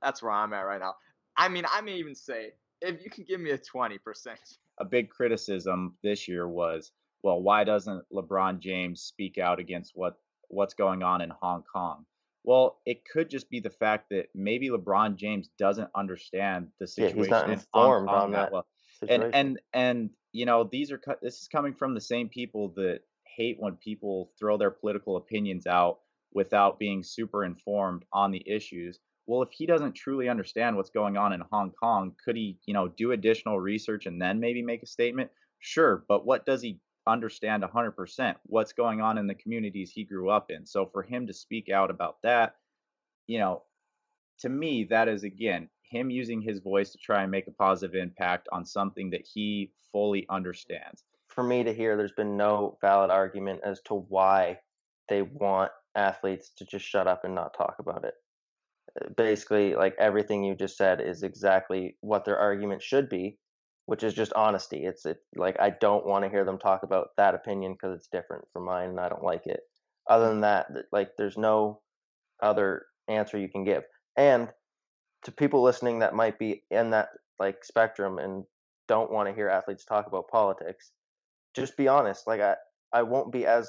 that's 0.00 0.22
where 0.22 0.30
I'm 0.30 0.52
at 0.52 0.60
right 0.60 0.80
now. 0.80 0.94
I 1.36 1.48
mean, 1.48 1.64
I 1.68 1.80
may 1.80 1.96
even 1.96 2.14
say, 2.14 2.52
if 2.80 3.02
you 3.02 3.10
can 3.10 3.24
give 3.24 3.40
me 3.40 3.50
a 3.50 3.58
20%. 3.58 3.98
A 4.78 4.84
big 4.84 5.10
criticism 5.10 5.96
this 6.04 6.28
year 6.28 6.46
was, 6.46 6.92
well, 7.22 7.40
why 7.40 7.64
doesn't 7.64 8.04
LeBron 8.12 8.60
James 8.60 9.02
speak 9.02 9.38
out 9.38 9.58
against 9.58 9.92
what 9.94 10.16
what's 10.52 10.74
going 10.74 11.02
on 11.02 11.20
in 11.20 11.30
Hong 11.40 11.64
Kong. 11.72 12.04
Well, 12.44 12.80
it 12.86 13.02
could 13.10 13.30
just 13.30 13.48
be 13.50 13.60
the 13.60 13.70
fact 13.70 14.10
that 14.10 14.26
maybe 14.34 14.68
LeBron 14.68 15.16
James 15.16 15.48
doesn't 15.58 15.88
understand 15.94 16.68
the 16.78 16.86
situation 16.86 17.16
yeah, 17.16 17.22
he's 17.22 17.30
not 17.30 17.50
informed 17.50 18.08
on 18.08 18.32
that 18.32 18.52
well. 18.52 18.66
And 19.08 19.34
and 19.34 19.60
and 19.72 20.10
you 20.32 20.46
know 20.46 20.68
these 20.70 20.92
are 20.92 21.00
this 21.22 21.40
is 21.40 21.48
coming 21.48 21.74
from 21.74 21.94
the 21.94 22.00
same 22.00 22.28
people 22.28 22.72
that 22.76 23.00
hate 23.36 23.56
when 23.58 23.76
people 23.76 24.30
throw 24.38 24.56
their 24.56 24.70
political 24.70 25.16
opinions 25.16 25.66
out 25.66 26.00
without 26.34 26.78
being 26.78 27.02
super 27.02 27.44
informed 27.44 28.04
on 28.12 28.30
the 28.30 28.42
issues. 28.46 28.98
Well, 29.26 29.42
if 29.42 29.50
he 29.52 29.66
doesn't 29.66 29.94
truly 29.94 30.28
understand 30.28 30.76
what's 30.76 30.90
going 30.90 31.16
on 31.16 31.32
in 31.32 31.42
Hong 31.52 31.70
Kong, 31.70 32.12
could 32.24 32.36
he, 32.36 32.58
you 32.66 32.74
know, 32.74 32.88
do 32.88 33.12
additional 33.12 33.60
research 33.60 34.06
and 34.06 34.20
then 34.20 34.40
maybe 34.40 34.62
make 34.62 34.82
a 34.82 34.86
statement? 34.86 35.30
Sure, 35.60 36.04
but 36.08 36.26
what 36.26 36.44
does 36.44 36.60
he 36.60 36.80
understand 37.06 37.62
100% 37.62 38.34
what's 38.44 38.72
going 38.72 39.00
on 39.00 39.18
in 39.18 39.26
the 39.26 39.34
communities 39.34 39.90
he 39.90 40.04
grew 40.04 40.30
up 40.30 40.50
in. 40.50 40.66
So 40.66 40.86
for 40.86 41.02
him 41.02 41.26
to 41.26 41.32
speak 41.32 41.68
out 41.68 41.90
about 41.90 42.16
that, 42.22 42.56
you 43.26 43.38
know, 43.38 43.62
to 44.40 44.48
me, 44.48 44.84
that 44.84 45.08
is 45.08 45.24
again 45.24 45.68
him 45.92 46.10
using 46.10 46.40
his 46.40 46.60
voice 46.60 46.90
to 46.90 46.98
try 46.98 47.22
and 47.22 47.30
make 47.30 47.46
a 47.46 47.52
positive 47.52 47.94
impact 47.94 48.48
on 48.50 48.64
something 48.64 49.10
that 49.10 49.26
he 49.26 49.70
fully 49.92 50.26
understands. 50.30 51.04
For 51.28 51.44
me 51.44 51.62
to 51.64 51.72
hear, 51.72 51.96
there's 51.96 52.12
been 52.12 52.36
no 52.36 52.78
valid 52.80 53.10
argument 53.10 53.60
as 53.64 53.80
to 53.82 53.94
why 53.94 54.58
they 55.08 55.22
want 55.22 55.70
athletes 55.94 56.50
to 56.56 56.64
just 56.64 56.86
shut 56.86 57.06
up 57.06 57.24
and 57.24 57.34
not 57.34 57.54
talk 57.56 57.76
about 57.78 58.04
it. 58.04 58.14
Basically, 59.16 59.74
like 59.74 59.94
everything 59.98 60.44
you 60.44 60.54
just 60.54 60.76
said 60.76 61.00
is 61.00 61.22
exactly 61.22 61.96
what 62.00 62.24
their 62.24 62.38
argument 62.38 62.82
should 62.82 63.08
be 63.08 63.38
which 63.86 64.02
is 64.02 64.14
just 64.14 64.32
honesty. 64.34 64.84
It's 64.84 65.04
it, 65.06 65.18
like 65.36 65.58
I 65.60 65.70
don't 65.70 66.06
want 66.06 66.24
to 66.24 66.30
hear 66.30 66.44
them 66.44 66.58
talk 66.58 66.82
about 66.82 67.08
that 67.16 67.34
opinion 67.34 67.72
because 67.72 67.96
it's 67.96 68.08
different 68.08 68.44
from 68.52 68.64
mine 68.64 68.90
and 68.90 69.00
I 69.00 69.08
don't 69.08 69.24
like 69.24 69.46
it. 69.46 69.60
Other 70.08 70.28
than 70.28 70.40
that, 70.40 70.68
like 70.92 71.10
there's 71.16 71.36
no 71.36 71.80
other 72.42 72.86
answer 73.08 73.38
you 73.38 73.48
can 73.48 73.64
give. 73.64 73.84
And 74.16 74.48
to 75.24 75.32
people 75.32 75.62
listening 75.62 76.00
that 76.00 76.14
might 76.14 76.38
be 76.38 76.64
in 76.70 76.90
that 76.90 77.08
like 77.38 77.64
spectrum 77.64 78.18
and 78.18 78.44
don't 78.88 79.12
want 79.12 79.28
to 79.28 79.34
hear 79.34 79.48
athletes 79.48 79.84
talk 79.84 80.06
about 80.06 80.28
politics, 80.28 80.90
just 81.54 81.76
be 81.76 81.88
honest. 81.88 82.26
Like 82.26 82.40
I 82.40 82.56
I 82.92 83.02
won't 83.02 83.32
be 83.32 83.46
as 83.46 83.68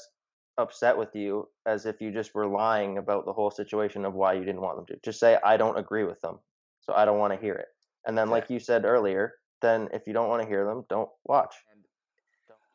upset 0.58 0.98
with 0.98 1.16
you 1.16 1.48
as 1.66 1.86
if 1.86 2.02
you 2.02 2.12
just 2.12 2.36
were 2.36 2.48
lying 2.48 2.98
about 2.98 3.26
the 3.26 3.34
whole 3.34 3.52
situation 3.52 4.06
of 4.06 4.14
why 4.14 4.34
you 4.34 4.44
didn't 4.44 4.62
want 4.62 4.78
them 4.78 4.86
to. 4.88 5.00
Just 5.04 5.20
say 5.20 5.38
I 5.44 5.58
don't 5.58 5.78
agree 5.78 6.04
with 6.04 6.22
them. 6.22 6.40
So 6.82 6.94
I 6.94 7.06
don't 7.06 7.20
want 7.20 7.34
to 7.34 7.40
hear 7.40 7.56
it. 7.56 7.68
And 8.06 8.18
then 8.18 8.30
like 8.30 8.50
you 8.50 8.60
said 8.60 8.86
earlier, 8.86 9.34
then 9.64 9.88
if 9.94 10.06
you 10.06 10.14
don't 10.14 10.30
want 10.30 10.44
to 10.44 10.48
hear 10.48 10.66
them, 10.66 10.86
don't 10.90 11.10
watch. 11.26 11.56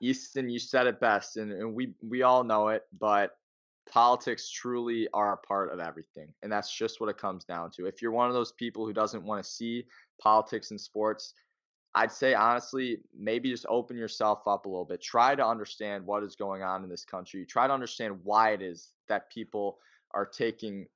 Easton, 0.01 0.49
you 0.49 0.59
said 0.59 0.87
it 0.87 1.01
best, 1.01 1.37
and, 1.37 1.53
and 1.53 1.75
we 1.75 1.95
we 2.03 2.23
all 2.23 2.43
know 2.43 2.69
it, 2.69 2.85
but 2.99 3.33
politics 3.91 4.49
truly 4.51 5.09
are 5.13 5.35
a 5.35 5.37
part 5.37 5.73
of 5.73 5.81
everything, 5.81 6.29
and 6.43 6.51
that's 6.51 6.73
just 6.73 7.01
what 7.01 7.11
it 7.11 7.19
comes 7.19 7.45
down 7.45 7.71
to. 7.73 7.87
If 7.87 8.01
you're 8.01 8.13
one 8.13 8.29
of 8.29 8.35
those 8.35 8.53
people 8.53 8.87
who 8.87 8.93
doesn't 8.93 9.25
want 9.25 9.43
to 9.45 9.49
see 9.49 9.85
politics 10.21 10.71
in 10.71 10.79
sports, 10.79 11.35
I'd 11.95 12.13
say 12.13 12.35
honestly, 12.35 12.99
maybe 13.19 13.51
just 13.51 13.67
open 13.69 13.97
yourself 13.97 14.47
up 14.47 14.67
a 14.67 14.69
little 14.69 14.85
bit. 14.85 15.03
Try 15.03 15.35
to 15.35 15.45
understand 15.45 16.07
what 16.07 16.23
is 16.23 16.37
going 16.37 16.63
on 16.63 16.85
in 16.85 16.89
this 16.89 17.05
country. 17.05 17.45
Try 17.45 17.67
to 17.67 17.75
understand 17.75 18.21
why 18.23 18.53
it 18.53 18.63
is 18.63 18.93
that 19.09 19.31
people 19.31 19.79
are 20.13 20.27
taking 20.27 20.87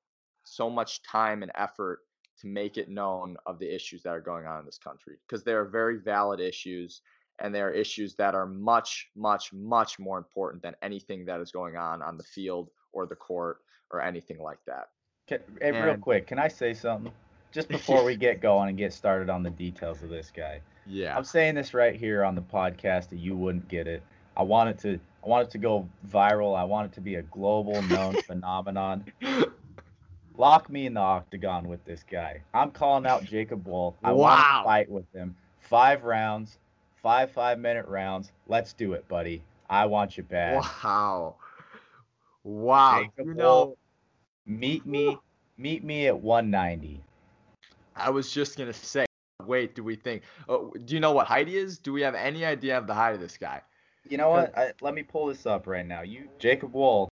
so 0.44 0.70
much 0.70 1.02
time 1.02 1.42
and 1.42 1.50
effort 1.56 2.00
to 2.40 2.46
make 2.46 2.76
it 2.76 2.88
known 2.88 3.36
of 3.46 3.58
the 3.58 3.74
issues 3.74 4.02
that 4.02 4.10
are 4.10 4.20
going 4.20 4.46
on 4.46 4.60
in 4.60 4.66
this 4.66 4.78
country 4.78 5.16
because 5.26 5.44
they 5.44 5.52
are 5.52 5.64
very 5.64 5.98
valid 5.98 6.40
issues 6.40 7.02
and 7.40 7.54
they 7.54 7.60
are 7.60 7.70
issues 7.70 8.14
that 8.16 8.34
are 8.34 8.46
much 8.46 9.08
much 9.16 9.52
much 9.52 9.98
more 9.98 10.18
important 10.18 10.62
than 10.62 10.74
anything 10.82 11.24
that 11.24 11.40
is 11.40 11.50
going 11.50 11.76
on 11.76 12.02
on 12.02 12.16
the 12.16 12.24
field 12.24 12.70
or 12.92 13.06
the 13.06 13.16
court 13.16 13.58
or 13.90 14.02
anything 14.02 14.38
like 14.38 14.58
that. 14.66 14.88
Can, 15.28 15.38
hey, 15.60 15.68
and, 15.68 15.84
real 15.84 15.96
quick 15.96 16.26
can 16.26 16.38
i 16.38 16.48
say 16.48 16.74
something? 16.74 17.12
Just 17.52 17.68
before 17.68 18.04
we 18.04 18.16
get 18.16 18.40
going 18.48 18.70
and 18.70 18.78
get 18.78 18.92
started 18.92 19.28
on 19.28 19.42
the 19.42 19.50
details 19.50 20.02
of 20.02 20.08
this 20.08 20.32
guy 20.34 20.60
yeah. 20.86 21.16
I'm 21.16 21.24
saying 21.24 21.54
this 21.54 21.74
right 21.74 21.94
here 21.94 22.24
on 22.24 22.34
the 22.34 22.42
podcast 22.42 23.10
that 23.10 23.18
you 23.18 23.36
wouldn't 23.36 23.68
get 23.68 23.86
it. 23.86 24.02
I 24.36 24.42
want 24.42 24.70
it 24.70 24.78
to 24.80 24.98
i 25.24 25.28
want 25.28 25.46
it 25.46 25.50
to 25.52 25.58
go 25.58 25.88
viral. 26.08 26.58
I 26.58 26.64
want 26.64 26.90
it 26.90 26.94
to 26.94 27.00
be 27.00 27.16
a 27.16 27.22
global 27.22 27.80
known 27.82 28.20
phenomenon 28.26 29.04
Lock 30.36 30.70
me 30.70 30.86
in 30.86 30.94
the 30.94 31.00
octagon 31.00 31.68
with 31.68 31.84
this 31.84 32.04
guy. 32.10 32.42
I'm 32.54 32.70
calling 32.70 33.06
out 33.06 33.24
Jacob 33.24 33.66
Wohl. 33.66 33.96
I 34.02 34.12
wow. 34.12 34.18
want 34.18 34.40
to 34.40 34.64
fight 34.64 34.90
with 34.90 35.12
him. 35.12 35.36
Five 35.60 36.04
rounds, 36.04 36.58
five 37.02 37.30
five 37.30 37.58
minute 37.58 37.86
rounds. 37.86 38.32
Let's 38.48 38.72
do 38.72 38.94
it, 38.94 39.06
buddy. 39.08 39.42
I 39.68 39.86
want 39.86 40.16
you 40.16 40.22
bad. 40.22 40.56
Wow. 40.56 41.36
Wow. 42.44 43.02
Jacob 43.02 43.26
you 43.26 43.34
know, 43.34 43.76
meet 44.46 44.86
me, 44.86 45.16
meet 45.58 45.84
me 45.84 46.06
at 46.06 46.18
190. 46.18 47.02
I 47.94 48.10
was 48.10 48.32
just 48.32 48.56
gonna 48.56 48.72
say. 48.72 49.04
Wait, 49.46 49.74
do 49.74 49.82
we 49.82 49.96
think? 49.96 50.22
Oh, 50.48 50.72
do 50.84 50.94
you 50.94 51.00
know 51.00 51.12
what 51.12 51.26
height 51.26 51.48
he 51.48 51.56
is? 51.56 51.78
Do 51.78 51.92
we 51.92 52.00
have 52.02 52.14
any 52.14 52.44
idea 52.44 52.78
of 52.78 52.86
the 52.86 52.94
height 52.94 53.14
of 53.14 53.20
this 53.20 53.36
guy? 53.36 53.60
You 54.08 54.16
know 54.16 54.30
what? 54.30 54.56
I, 54.56 54.72
let 54.80 54.94
me 54.94 55.02
pull 55.02 55.26
this 55.26 55.46
up 55.46 55.66
right 55.66 55.86
now. 55.86 56.02
You, 56.02 56.28
Jacob 56.38 56.74
Wohl, 56.74 57.08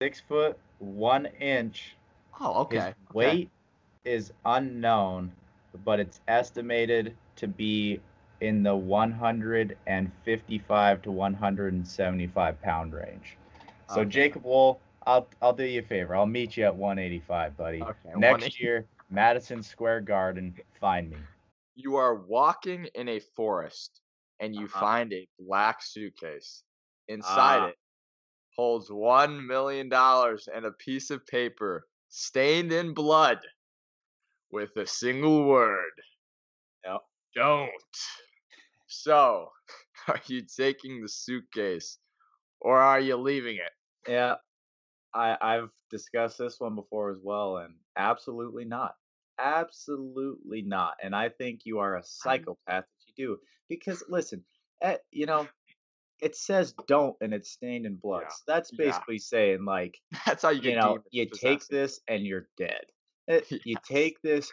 six 0.00 0.20
foot 0.20 0.58
one 0.80 1.26
inch, 1.38 1.94
Oh, 2.40 2.62
okay. 2.62 2.76
His 2.76 2.94
weight 3.14 3.50
is 4.04 4.32
unknown, 4.44 5.30
but 5.84 6.00
it's 6.00 6.20
estimated 6.26 7.14
to 7.36 7.46
be 7.46 8.00
in 8.40 8.62
the 8.62 8.74
155 8.74 11.02
to 11.02 11.10
175 11.10 12.62
pound 12.62 12.94
range. 12.94 13.36
So 13.88 14.00
okay. 14.00 14.08
Jacob 14.08 14.44
Wohl, 14.44 14.80
I'll 15.06 15.28
I'll 15.42 15.52
do 15.52 15.64
you 15.64 15.80
a 15.80 15.82
favor. 15.82 16.16
I'll 16.16 16.24
meet 16.26 16.56
you 16.56 16.64
at 16.64 16.74
185, 16.74 17.56
buddy. 17.56 17.82
Okay, 17.82 17.94
Next 18.16 18.58
year, 18.60 18.86
Madison 19.10 19.62
Square 19.62 20.00
Garden, 20.02 20.54
find 20.80 21.10
me. 21.10 21.16
You 21.74 21.96
are 21.96 22.14
walking 22.14 22.86
in 22.94 23.08
a 23.08 23.18
forest 23.20 24.00
and 24.40 24.54
you 24.54 24.66
uh-huh. 24.66 24.80
find 24.80 25.12
a 25.12 25.26
black 25.38 25.82
suitcase. 25.82 26.62
Inside 27.08 27.64
uh. 27.64 27.66
it 27.68 27.76
holds 28.56 28.90
1 28.90 29.46
million 29.46 29.88
dollars 29.88 30.48
and 30.52 30.64
a 30.64 30.72
piece 30.72 31.10
of 31.10 31.24
paper 31.26 31.86
stained 32.10 32.72
in 32.72 32.94
blood 32.94 33.40
with 34.50 34.76
a 34.76 34.86
single 34.86 35.44
word. 35.46 35.92
Yep. 36.84 37.00
Don't. 37.34 37.70
So, 38.88 39.50
are 40.08 40.20
you 40.26 40.42
taking 40.42 41.00
the 41.00 41.08
suitcase 41.08 41.98
or 42.60 42.78
are 42.78 43.00
you 43.00 43.16
leaving 43.16 43.56
it? 43.56 43.72
Yeah, 44.10 44.36
I 45.14 45.36
I've 45.40 45.70
discussed 45.90 46.38
this 46.38 46.60
one 46.60 46.74
before 46.74 47.10
as 47.10 47.20
well, 47.22 47.58
and 47.58 47.74
absolutely 47.96 48.64
not. 48.64 48.96
Absolutely 49.38 50.62
not. 50.62 50.94
And 51.02 51.14
I 51.14 51.28
think 51.30 51.62
you 51.64 51.78
are 51.78 51.96
a 51.96 52.04
psychopath 52.04 52.84
if 53.00 53.08
you 53.08 53.26
do. 53.26 53.38
Because 53.68 54.02
listen, 54.08 54.44
eh, 54.82 54.98
you 55.12 55.26
know, 55.26 55.48
it 56.22 56.36
says 56.36 56.74
don't 56.86 57.16
and 57.20 57.32
it's 57.32 57.50
stained 57.50 57.86
in 57.86 57.96
blood. 57.96 58.22
Yeah. 58.24 58.28
So 58.28 58.42
that's 58.46 58.70
Yeah. 58.72 58.86
basically 58.86 59.18
saying 59.18 59.64
like, 59.64 59.98
That's 60.26 60.42
how 60.42 60.50
you 60.50 60.60
get 60.60 60.70
you 60.70 60.76
know, 60.76 60.98
you 61.10 61.26
take 61.26 61.66
this 61.66 62.00
and 62.08 62.24
you're 62.26 62.48
dead. 62.56 62.84
Eh, 63.28 63.40
You 63.64 63.76
take 63.86 64.20
this 64.22 64.50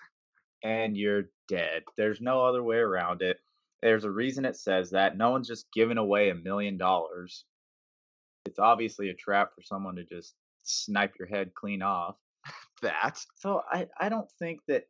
and 0.64 0.96
you're 0.98 1.30
dead. 1.48 1.84
There's 1.98 2.22
no 2.22 2.46
other 2.46 2.64
way 2.64 2.78
around 2.78 3.22
it. 3.22 3.40
There's 3.82 4.06
a 4.06 4.12
reason 4.12 4.46
it 4.46 4.56
says 4.58 4.92
that. 4.92 5.18
No 5.18 5.30
one's 5.30 5.48
just 5.48 5.68
giving 5.74 5.98
away 5.98 6.30
a 6.30 6.36
million 6.36 6.78
dollars. 6.78 7.46
It's 8.46 8.60
obviously 8.60 9.10
a 9.10 9.14
trap 9.14 9.54
for 9.54 9.62
someone 9.62 9.96
to 9.98 10.04
just 10.04 10.34
snipe 10.64 11.14
your 11.20 11.28
head 11.28 11.54
clean 11.54 11.82
off. 11.82 12.16
that. 12.82 13.20
So 13.36 13.62
I, 13.70 13.88
I 14.00 14.10
don't 14.10 14.30
think 14.40 14.62
that 14.68 14.88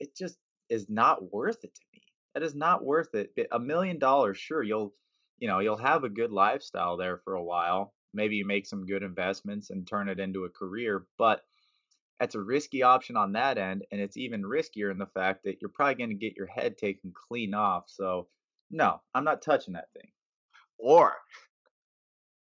it 0.00 0.16
just 0.16 0.38
is 0.68 0.88
not 0.88 1.32
worth 1.32 1.62
it 1.64 1.74
to 1.74 1.80
me. 1.92 2.02
It 2.34 2.42
is 2.42 2.54
not 2.54 2.84
worth 2.84 3.14
it. 3.14 3.32
A 3.52 3.58
million 3.58 3.98
dollars, 3.98 4.38
sure, 4.38 4.62
you'll 4.62 4.94
you 5.38 5.48
know, 5.48 5.58
you'll 5.60 5.76
have 5.76 6.04
a 6.04 6.08
good 6.08 6.32
lifestyle 6.32 6.96
there 6.96 7.18
for 7.18 7.34
a 7.34 7.42
while. 7.42 7.94
Maybe 8.14 8.36
you 8.36 8.46
make 8.46 8.66
some 8.66 8.86
good 8.86 9.02
investments 9.02 9.70
and 9.70 9.86
turn 9.86 10.08
it 10.08 10.20
into 10.20 10.44
a 10.44 10.50
career, 10.50 11.06
but 11.18 11.42
that's 12.18 12.34
a 12.34 12.40
risky 12.40 12.82
option 12.82 13.16
on 13.16 13.32
that 13.32 13.58
end, 13.58 13.84
and 13.92 14.00
it's 14.00 14.16
even 14.16 14.42
riskier 14.42 14.90
in 14.90 14.98
the 14.98 15.06
fact 15.06 15.44
that 15.44 15.58
you're 15.60 15.68
probably 15.68 15.96
going 15.96 16.10
to 16.10 16.16
get 16.16 16.36
your 16.36 16.46
head 16.46 16.78
taken 16.78 17.12
clean 17.12 17.52
off. 17.52 17.84
So, 17.88 18.28
no, 18.70 19.00
I'm 19.14 19.24
not 19.24 19.42
touching 19.42 19.74
that 19.74 19.92
thing. 19.92 20.10
Or, 20.78 21.14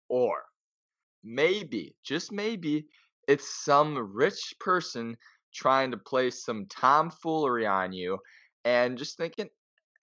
or 0.09 0.43
maybe, 1.23 1.95
just 2.03 2.31
maybe, 2.31 2.85
it's 3.27 3.63
some 3.63 3.97
rich 4.13 4.53
person 4.59 5.17
trying 5.53 5.91
to 5.91 5.97
play 5.97 6.29
some 6.29 6.67
tomfoolery 6.67 7.65
on 7.65 7.93
you 7.93 8.19
and 8.65 8.97
just 8.97 9.17
thinking, 9.17 9.49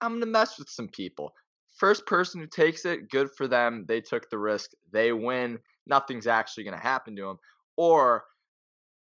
I'm 0.00 0.12
going 0.12 0.20
to 0.20 0.26
mess 0.26 0.58
with 0.58 0.68
some 0.68 0.88
people. 0.88 1.32
First 1.74 2.06
person 2.06 2.40
who 2.40 2.46
takes 2.46 2.84
it, 2.84 3.10
good 3.10 3.30
for 3.37 3.48
them. 3.48 3.84
They 3.87 4.00
took 4.00 4.30
the 4.30 4.38
risk. 4.38 4.70
They 4.92 5.12
win. 5.12 5.58
Nothing's 5.87 6.26
actually 6.26 6.64
going 6.64 6.76
to 6.76 6.82
happen 6.82 7.16
to 7.16 7.22
them. 7.22 7.38
Or, 7.76 8.24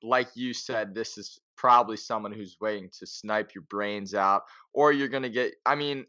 like 0.04 0.28
you 0.36 0.54
said, 0.54 0.94
this 0.94 1.18
is 1.18 1.40
probably 1.56 1.98
someone 1.98 2.32
who's 2.34 2.58
waiting 2.60 2.90
to 3.00 3.08
snipe 3.08 3.56
your 3.56 3.64
brains 3.70 4.14
out. 4.14 4.44
Or 4.74 4.92
you're 4.92 5.08
going 5.08 5.24
to 5.24 5.30
get, 5.30 5.56
I 5.66 5.76
mean, 5.76 6.06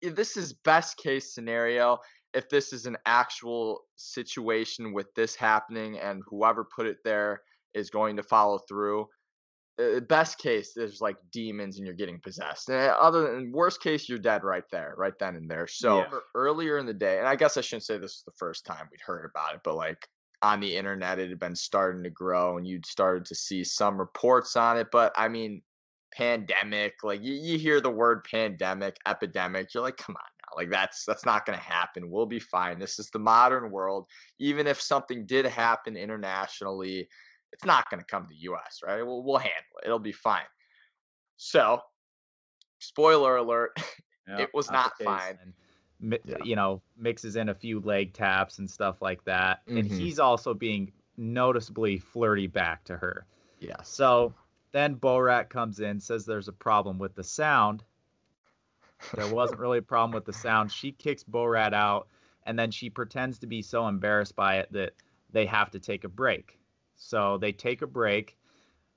this 0.00 0.36
is 0.36 0.52
best 0.52 0.96
case 0.96 1.34
scenario 1.34 1.98
if 2.34 2.48
this 2.48 2.72
is 2.72 2.86
an 2.86 2.96
actual 3.06 3.82
situation 3.96 4.92
with 4.92 5.12
this 5.14 5.34
happening 5.34 5.98
and 5.98 6.22
whoever 6.28 6.64
put 6.64 6.86
it 6.86 6.98
there 7.04 7.40
is 7.74 7.90
going 7.90 8.16
to 8.16 8.22
follow 8.22 8.58
through 8.68 9.06
Uh, 9.76 9.98
best 9.98 10.38
case 10.38 10.72
there's 10.72 11.00
like 11.00 11.16
demons 11.32 11.78
and 11.78 11.84
you're 11.86 11.96
getting 11.96 12.20
possessed 12.20 12.68
and 12.68 12.78
uh, 12.78 12.96
other 13.00 13.34
than 13.34 13.50
worst 13.50 13.82
case 13.82 14.08
you're 14.08 14.20
dead 14.20 14.44
right 14.44 14.62
there 14.70 14.94
right 14.96 15.18
then 15.18 15.34
and 15.34 15.50
there 15.50 15.66
so 15.66 15.98
Yeah. 15.98 16.18
earlier 16.36 16.78
in 16.78 16.86
the 16.86 16.94
day 16.94 17.18
and 17.18 17.26
i 17.26 17.34
guess 17.34 17.56
i 17.56 17.60
shouldn't 17.60 17.82
say 17.82 17.98
this 17.98 18.12
is 18.12 18.22
the 18.24 18.30
first 18.38 18.64
time 18.64 18.86
we'd 18.88 19.00
heard 19.00 19.28
about 19.28 19.56
it 19.56 19.62
but 19.64 19.74
like 19.74 20.08
on 20.42 20.60
the 20.60 20.76
internet 20.76 21.18
it 21.18 21.28
had 21.28 21.40
been 21.40 21.56
starting 21.56 22.04
to 22.04 22.10
grow 22.10 22.56
and 22.56 22.68
you'd 22.68 22.86
started 22.86 23.24
to 23.24 23.34
see 23.34 23.64
some 23.64 23.98
reports 23.98 24.54
on 24.54 24.76
it 24.76 24.86
but 24.92 25.12
i 25.16 25.26
mean 25.26 25.60
pandemic 26.12 26.94
like 27.02 27.20
you, 27.24 27.34
you 27.34 27.58
hear 27.58 27.80
the 27.80 27.90
word 27.90 28.22
pandemic 28.30 28.96
epidemic 29.08 29.74
you're 29.74 29.82
like 29.82 29.96
come 29.96 30.14
on 30.14 30.22
now 30.42 30.56
like 30.56 30.70
that's 30.70 31.04
that's 31.04 31.24
not 31.26 31.44
going 31.44 31.58
to 31.58 31.64
happen 31.64 32.08
we'll 32.08 32.26
be 32.26 32.38
fine 32.38 32.78
this 32.78 33.00
is 33.00 33.10
the 33.10 33.18
modern 33.18 33.72
world 33.72 34.06
even 34.38 34.68
if 34.68 34.80
something 34.80 35.26
did 35.26 35.44
happen 35.44 35.96
internationally 35.96 37.08
it's 37.54 37.64
not 37.64 37.88
going 37.88 38.00
to 38.00 38.06
come 38.06 38.26
to 38.26 38.34
the 38.34 38.52
us 38.52 38.80
right 38.84 39.02
we'll, 39.02 39.22
we'll 39.22 39.38
handle 39.38 39.78
it 39.82 39.86
it'll 39.86 39.98
be 39.98 40.12
fine 40.12 40.44
so 41.36 41.80
spoiler 42.78 43.36
alert 43.36 43.76
It 44.26 44.50
was 44.54 44.66
the 44.66 44.72
not 44.72 44.92
fine. 45.02 45.38
and. 45.42 45.52
You 46.44 46.56
know, 46.56 46.82
mixes 46.98 47.36
in 47.36 47.48
a 47.48 47.54
few 47.54 47.80
leg 47.80 48.12
taps 48.12 48.58
and 48.58 48.68
stuff 48.70 49.00
like 49.00 49.24
that, 49.24 49.62
and 49.66 49.86
Mhm. 49.88 49.98
he's 49.98 50.18
also 50.18 50.52
being 50.52 50.92
noticeably 51.16 51.98
flirty 51.98 52.46
back 52.46 52.84
to 52.84 52.96
her. 52.96 53.26
Yeah. 53.58 53.80
So 53.82 54.34
then 54.72 54.96
Borat 54.96 55.48
comes 55.48 55.80
in, 55.80 56.00
says 56.00 56.26
there's 56.26 56.48
a 56.48 56.52
problem 56.52 56.98
with 56.98 57.14
the 57.14 57.24
sound. 57.24 57.84
There 59.14 59.28
wasn't 59.28 59.60
really 59.60 59.78
a 59.78 59.82
problem 59.82 60.12
with 60.12 60.26
the 60.26 60.32
sound. 60.32 60.72
She 60.72 60.92
kicks 60.92 61.22
Borat 61.24 61.72
out, 61.72 62.08
and 62.44 62.58
then 62.58 62.70
she 62.70 62.90
pretends 62.90 63.38
to 63.38 63.46
be 63.46 63.62
so 63.62 63.86
embarrassed 63.88 64.36
by 64.36 64.58
it 64.58 64.72
that 64.72 64.92
they 65.30 65.46
have 65.46 65.70
to 65.70 65.78
take 65.78 66.04
a 66.04 66.08
break. 66.08 66.58
So 66.96 67.38
they 67.38 67.52
take 67.52 67.82
a 67.82 67.86
break. 67.86 68.36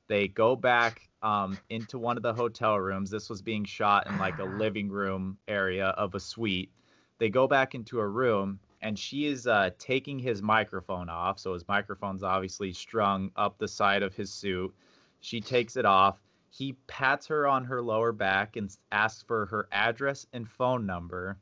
They 0.07 0.27
go 0.27 0.55
back 0.55 1.09
um, 1.21 1.57
into 1.69 1.97
one 1.97 2.17
of 2.17 2.23
the 2.23 2.33
hotel 2.33 2.79
rooms. 2.79 3.09
This 3.09 3.29
was 3.29 3.41
being 3.41 3.65
shot 3.65 4.07
in 4.07 4.17
like 4.17 4.39
a 4.39 4.43
living 4.59 4.89
room 4.89 5.37
area 5.47 5.87
of 5.89 6.15
a 6.15 6.19
suite. 6.19 6.71
They 7.19 7.29
go 7.29 7.47
back 7.47 7.73
into 7.73 7.99
a 7.99 8.07
room, 8.07 8.59
and 8.81 8.97
she 8.97 9.25
is 9.25 9.47
uh, 9.47 9.71
taking 9.79 10.19
his 10.19 10.41
microphone 10.41 11.09
off. 11.09 11.39
So 11.39 11.53
his 11.53 11.67
microphone's 11.67 12.23
obviously 12.23 12.71
strung 12.73 13.31
up 13.35 13.57
the 13.57 13.67
side 13.67 14.03
of 14.03 14.15
his 14.15 14.31
suit. 14.31 14.73
She 15.19 15.41
takes 15.41 15.75
it 15.77 15.85
off. 15.85 16.21
He 16.49 16.73
pats 16.87 17.27
her 17.27 17.47
on 17.47 17.65
her 17.65 17.81
lower 17.81 18.11
back 18.11 18.55
and 18.55 18.75
asks 18.91 19.23
for 19.23 19.47
her 19.47 19.67
address 19.71 20.25
and 20.31 20.49
phone 20.49 20.85
number, 20.85 21.37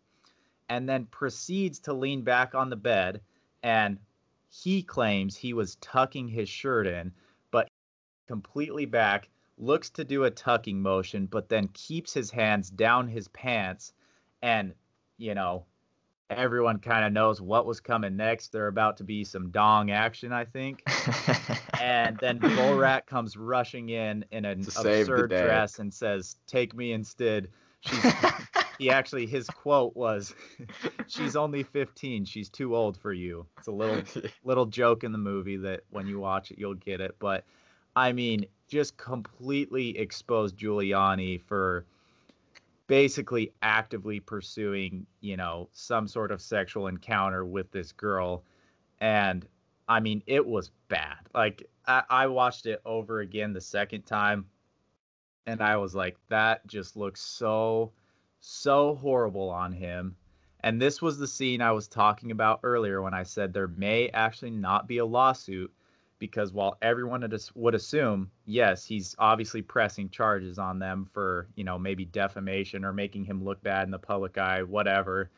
and 0.69 0.87
then 0.89 1.05
proceeds 1.07 1.79
to 1.79 1.93
lean 1.93 2.21
back 2.21 2.55
on 2.55 2.69
the 2.69 2.75
bed. 2.75 3.21
And 3.61 3.99
he 4.63 4.83
claims 4.83 5.35
he 5.35 5.53
was 5.53 5.75
tucking 5.75 6.27
his 6.27 6.49
shirt 6.49 6.87
in, 6.87 7.11
but 7.51 7.69
completely 8.27 8.85
back, 8.85 9.29
looks 9.57 9.89
to 9.91 10.03
do 10.03 10.23
a 10.23 10.31
tucking 10.31 10.81
motion, 10.81 11.25
but 11.25 11.49
then 11.49 11.67
keeps 11.69 12.13
his 12.13 12.31
hands 12.31 12.69
down 12.69 13.07
his 13.07 13.27
pants. 13.29 13.93
And, 14.41 14.73
you 15.17 15.33
know, 15.33 15.65
everyone 16.29 16.79
kind 16.79 17.05
of 17.05 17.13
knows 17.13 17.41
what 17.41 17.65
was 17.65 17.79
coming 17.79 18.15
next. 18.15 18.51
There 18.51 18.67
about 18.67 18.97
to 18.97 19.03
be 19.03 19.23
some 19.23 19.51
dong 19.51 19.91
action, 19.91 20.31
I 20.31 20.45
think 20.45 20.83
and 21.81 22.17
then 22.17 22.39
Borat 22.39 23.05
comes 23.05 23.37
rushing 23.37 23.89
in 23.89 24.25
in 24.31 24.45
an 24.45 24.63
To 24.63 24.71
save 24.71 25.07
the 25.07 25.13
absurd 25.13 25.29
dress 25.29 25.79
and 25.79 25.93
says, 25.93 26.35
"Take 26.47 26.75
me 26.75 26.93
instead." 26.93 27.49
She's 27.81 28.03
he 28.77 28.89
actually 28.89 29.25
his 29.25 29.47
quote 29.47 29.95
was, 29.95 30.33
"She's 31.07 31.35
only 31.35 31.63
15. 31.63 32.25
She's 32.25 32.49
too 32.49 32.75
old 32.75 32.97
for 32.97 33.13
you." 33.13 33.45
It's 33.57 33.67
a 33.67 33.71
little 33.71 34.03
little 34.43 34.65
joke 34.65 35.03
in 35.03 35.11
the 35.11 35.17
movie 35.17 35.57
that 35.57 35.81
when 35.89 36.07
you 36.07 36.19
watch 36.19 36.51
it 36.51 36.59
you'll 36.59 36.73
get 36.75 37.01
it, 37.01 37.15
but 37.19 37.43
I 37.95 38.11
mean, 38.11 38.45
just 38.67 38.97
completely 38.97 39.97
exposed 39.97 40.57
Giuliani 40.57 41.41
for 41.41 41.85
basically 42.87 43.51
actively 43.61 44.19
pursuing, 44.19 45.05
you 45.21 45.37
know, 45.37 45.69
some 45.71 46.07
sort 46.07 46.31
of 46.31 46.41
sexual 46.41 46.87
encounter 46.87 47.45
with 47.45 47.71
this 47.71 47.91
girl 47.91 48.43
and 48.99 49.45
I 49.87 49.99
mean, 49.99 50.23
it 50.25 50.45
was 50.45 50.71
bad. 50.87 51.17
Like 51.33 51.69
I, 51.85 52.03
I 52.09 52.27
watched 52.27 52.65
it 52.65 52.81
over 52.85 53.19
again 53.19 53.53
the 53.53 53.61
second 53.61 54.03
time, 54.03 54.47
and 55.45 55.61
I 55.61 55.77
was 55.77 55.93
like, 55.93 56.17
that 56.29 56.65
just 56.67 56.95
looks 56.95 57.21
so, 57.21 57.91
so 58.45 58.95
horrible 58.95 59.49
on 59.49 59.71
him. 59.71 60.15
And 60.61 60.81
this 60.81 61.01
was 61.01 61.17
the 61.17 61.27
scene 61.27 61.61
I 61.61 61.71
was 61.71 61.87
talking 61.87 62.31
about 62.31 62.59
earlier 62.63 63.01
when 63.01 63.13
I 63.13 63.23
said 63.23 63.53
there 63.53 63.67
may 63.67 64.09
actually 64.09 64.51
not 64.51 64.87
be 64.87 64.99
a 64.99 65.05
lawsuit 65.05 65.73
because 66.17 66.53
while 66.53 66.77
everyone 66.81 67.27
would 67.55 67.75
assume, 67.75 68.31
yes, 68.45 68.85
he's 68.85 69.15
obviously 69.19 69.61
pressing 69.61 70.09
charges 70.09 70.57
on 70.57 70.79
them 70.79 71.07
for, 71.11 71.47
you 71.55 71.63
know, 71.63 71.77
maybe 71.77 72.05
defamation 72.05 72.85
or 72.85 72.93
making 72.93 73.25
him 73.25 73.43
look 73.43 73.61
bad 73.61 73.83
in 73.83 73.91
the 73.91 73.99
public 73.99 74.37
eye, 74.37 74.63
whatever. 74.63 75.29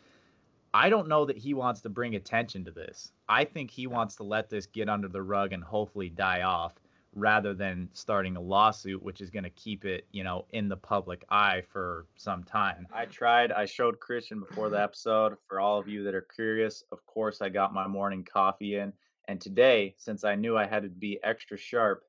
I 0.73 0.89
don't 0.89 1.07
know 1.07 1.25
that 1.25 1.37
he 1.37 1.53
wants 1.53 1.81
to 1.81 1.89
bring 1.89 2.15
attention 2.15 2.63
to 2.65 2.71
this. 2.71 3.11
I 3.27 3.43
think 3.45 3.71
he 3.71 3.87
wants 3.87 4.15
to 4.17 4.23
let 4.23 4.49
this 4.49 4.65
get 4.65 4.89
under 4.89 5.07
the 5.07 5.23
rug 5.23 5.53
and 5.53 5.63
hopefully 5.63 6.09
die 6.09 6.43
off 6.43 6.75
rather 7.17 7.53
than 7.53 7.89
starting 7.93 8.35
a 8.35 8.41
lawsuit 8.41 9.01
which 9.01 9.21
is 9.21 9.29
going 9.29 9.43
to 9.43 9.49
keep 9.49 9.85
it, 9.85 10.05
you 10.11 10.23
know, 10.23 10.45
in 10.51 10.69
the 10.69 10.77
public 10.77 11.25
eye 11.29 11.63
for 11.73 12.05
some 12.15 12.43
time. 12.43 12.87
I 12.93 13.05
tried, 13.05 13.51
I 13.51 13.65
showed 13.65 13.99
Christian 13.99 14.39
before 14.39 14.69
the 14.69 14.81
episode 14.81 15.35
for 15.47 15.59
all 15.59 15.79
of 15.79 15.87
you 15.87 16.03
that 16.03 16.13
are 16.13 16.27
curious. 16.35 16.83
Of 16.91 17.05
course, 17.07 17.41
I 17.41 17.49
got 17.49 17.73
my 17.73 17.87
morning 17.87 18.23
coffee 18.23 18.75
in 18.75 18.93
and 19.27 19.41
today, 19.41 19.93
since 19.97 20.23
I 20.23 20.35
knew 20.35 20.55
I 20.57 20.65
had 20.67 20.83
to 20.83 20.89
be 20.89 21.19
extra 21.23 21.57
sharp, 21.57 22.03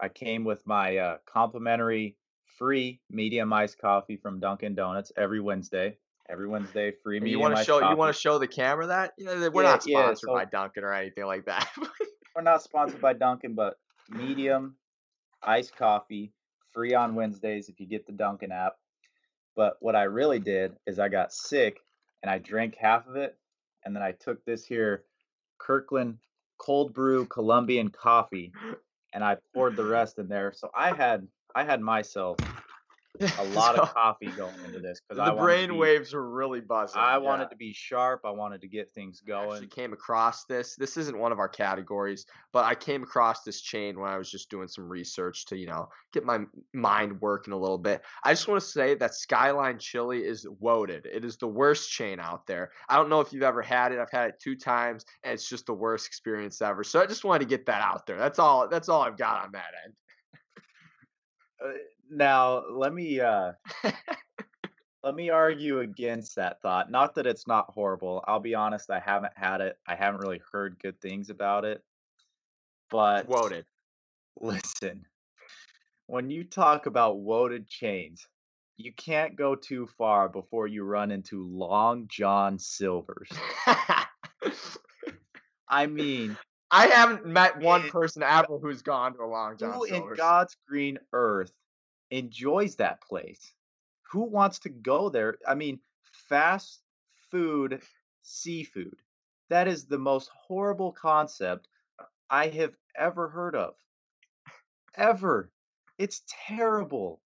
I 0.00 0.08
came 0.08 0.44
with 0.44 0.66
my 0.66 0.98
uh, 0.98 1.16
complimentary 1.24 2.16
free 2.58 3.00
medium 3.10 3.52
iced 3.52 3.78
coffee 3.78 4.16
from 4.16 4.40
Dunkin' 4.40 4.74
Donuts 4.74 5.10
every 5.16 5.40
Wednesday. 5.40 5.96
Every 6.28 6.48
Wednesday, 6.48 6.92
free 7.02 7.20
medium 7.20 7.38
you 7.38 7.42
want 7.42 7.56
to 7.56 7.64
show 7.64 7.80
coffee. 7.80 7.92
you 7.92 7.96
want 7.96 8.14
to 8.14 8.20
show 8.20 8.38
the 8.38 8.46
camera 8.46 8.86
that 8.88 9.12
you 9.16 9.24
know, 9.26 9.50
we're 9.50 9.62
Yeah, 9.62 9.70
not 9.70 9.86
yeah, 9.86 10.02
sponsored 10.04 10.28
so- 10.28 10.34
by 10.34 10.44
Dunkin' 10.46 10.84
or 10.84 10.92
anything 10.92 11.24
like 11.26 11.44
that. 11.46 11.68
We're 12.36 12.42
not 12.42 12.62
sponsored 12.64 13.00
by 13.00 13.12
Dunkin', 13.12 13.54
but 13.54 13.78
medium 14.10 14.76
iced 15.42 15.76
coffee, 15.76 16.32
free 16.72 16.94
on 16.94 17.14
Wednesdays 17.14 17.68
if 17.68 17.80
you 17.80 17.86
get 17.86 18.06
the 18.06 18.12
Dunkin' 18.12 18.52
app. 18.52 18.76
But 19.56 19.76
what 19.80 19.94
I 19.94 20.04
really 20.04 20.38
did 20.38 20.76
is 20.86 20.98
I 20.98 21.08
got 21.08 21.32
sick 21.32 21.78
and 22.22 22.30
I 22.30 22.38
drank 22.38 22.76
half 22.76 23.06
of 23.06 23.16
it, 23.16 23.36
and 23.84 23.94
then 23.94 24.02
I 24.02 24.12
took 24.12 24.44
this 24.44 24.64
here 24.64 25.04
Kirkland 25.58 26.18
cold 26.58 26.94
brew 26.94 27.26
Colombian 27.26 27.90
coffee, 27.90 28.52
and 29.12 29.22
I 29.22 29.36
poured 29.54 29.76
the 29.76 29.84
rest 29.84 30.18
in 30.18 30.28
there. 30.28 30.52
So 30.52 30.70
I 30.74 30.92
had 30.92 31.28
I 31.54 31.64
had 31.64 31.80
myself 31.80 32.38
a 33.20 33.44
lot 33.54 33.78
of 33.78 33.92
coffee 33.94 34.26
going 34.26 34.54
into 34.66 34.80
this 34.80 35.00
because 35.00 35.20
I 35.20 35.30
the 35.30 35.40
brain 35.40 35.70
be, 35.70 35.76
waves 35.76 36.12
were 36.12 36.28
really 36.28 36.60
buzzing. 36.60 37.00
I 37.00 37.12
yeah. 37.12 37.18
wanted 37.18 37.50
to 37.50 37.56
be 37.56 37.72
sharp. 37.72 38.22
I 38.24 38.30
wanted 38.30 38.60
to 38.62 38.68
get 38.68 38.92
things 38.92 39.20
going. 39.20 39.50
I 39.50 39.54
actually 39.54 39.68
came 39.68 39.92
across 39.92 40.44
this. 40.46 40.74
This 40.74 40.96
isn't 40.96 41.16
one 41.16 41.30
of 41.30 41.38
our 41.38 41.48
categories, 41.48 42.26
but 42.52 42.64
I 42.64 42.74
came 42.74 43.04
across 43.04 43.42
this 43.42 43.60
chain 43.60 44.00
when 44.00 44.10
I 44.10 44.18
was 44.18 44.30
just 44.30 44.50
doing 44.50 44.66
some 44.66 44.88
research 44.88 45.46
to, 45.46 45.56
you 45.56 45.66
know, 45.66 45.88
get 46.12 46.24
my 46.24 46.40
mind 46.72 47.20
working 47.20 47.52
a 47.52 47.56
little 47.56 47.78
bit. 47.78 48.02
I 48.24 48.32
just 48.32 48.48
want 48.48 48.60
to 48.60 48.66
say 48.66 48.96
that 48.96 49.14
Skyline 49.14 49.78
Chili 49.78 50.24
is 50.24 50.46
woted. 50.58 51.06
It 51.06 51.24
is 51.24 51.36
the 51.36 51.48
worst 51.48 51.90
chain 51.92 52.18
out 52.18 52.46
there. 52.46 52.72
I 52.88 52.96
don't 52.96 53.08
know 53.08 53.20
if 53.20 53.32
you've 53.32 53.42
ever 53.44 53.62
had 53.62 53.92
it. 53.92 54.00
I've 54.00 54.10
had 54.10 54.30
it 54.30 54.40
two 54.40 54.56
times, 54.56 55.04
and 55.22 55.32
it's 55.32 55.48
just 55.48 55.66
the 55.66 55.74
worst 55.74 56.08
experience 56.08 56.60
ever. 56.60 56.82
So 56.82 57.00
I 57.00 57.06
just 57.06 57.24
wanted 57.24 57.44
to 57.44 57.48
get 57.48 57.66
that 57.66 57.80
out 57.80 58.06
there. 58.06 58.18
That's 58.18 58.40
all. 58.40 58.68
That's 58.68 58.88
all 58.88 59.02
I've 59.02 59.16
got 59.16 59.44
on 59.44 59.52
that 59.52 59.70
end. 59.84 59.94
Uh, 61.64 61.68
Now 62.10 62.64
let 62.70 62.92
me 62.92 63.20
uh 63.20 63.52
let 65.02 65.14
me 65.14 65.30
argue 65.30 65.80
against 65.80 66.36
that 66.36 66.60
thought. 66.62 66.90
Not 66.90 67.14
that 67.14 67.26
it's 67.26 67.46
not 67.46 67.70
horrible. 67.70 68.24
I'll 68.26 68.40
be 68.40 68.54
honest, 68.54 68.90
I 68.90 69.00
haven't 69.00 69.32
had 69.36 69.60
it. 69.60 69.78
I 69.86 69.94
haven't 69.94 70.20
really 70.20 70.40
heard 70.50 70.78
good 70.82 71.00
things 71.00 71.30
about 71.30 71.64
it. 71.64 71.82
But 72.90 73.28
Woaded. 73.28 73.64
listen, 74.40 75.04
when 76.06 76.30
you 76.30 76.44
talk 76.44 76.86
about 76.86 77.18
woaded 77.18 77.68
chains, 77.68 78.26
you 78.76 78.92
can't 78.92 79.36
go 79.36 79.54
too 79.54 79.88
far 79.98 80.28
before 80.28 80.66
you 80.66 80.84
run 80.84 81.10
into 81.10 81.44
Long 81.44 82.06
John 82.08 82.58
Silver's. 82.58 83.30
I 85.68 85.86
mean, 85.86 86.36
I 86.70 86.86
haven't 86.86 87.26
met 87.26 87.60
one 87.60 87.88
person 87.90 88.22
ever 88.22 88.58
who's 88.58 88.82
gone 88.82 89.14
to 89.14 89.22
a 89.22 89.26
Long 89.26 89.56
John 89.56 89.74
who 89.74 89.84
in 89.84 89.94
Silver's. 89.94 90.18
God's 90.18 90.56
green 90.66 90.98
earth 91.12 91.52
enjoys 92.10 92.76
that 92.76 93.00
place? 93.00 93.52
Who 94.12 94.24
wants 94.24 94.60
to 94.60 94.68
go 94.68 95.08
there? 95.08 95.38
I 95.46 95.54
mean, 95.54 95.80
fast 96.28 96.82
food 97.30 97.82
seafood. 98.22 98.96
That 99.48 99.68
is 99.68 99.84
the 99.84 99.98
most 99.98 100.30
horrible 100.30 100.92
concept 100.92 101.68
I 102.30 102.48
have 102.48 102.74
ever 102.96 103.28
heard 103.28 103.54
of. 103.54 103.74
Ever. 104.96 105.50
It's 105.98 106.22
terrible. 106.28 107.20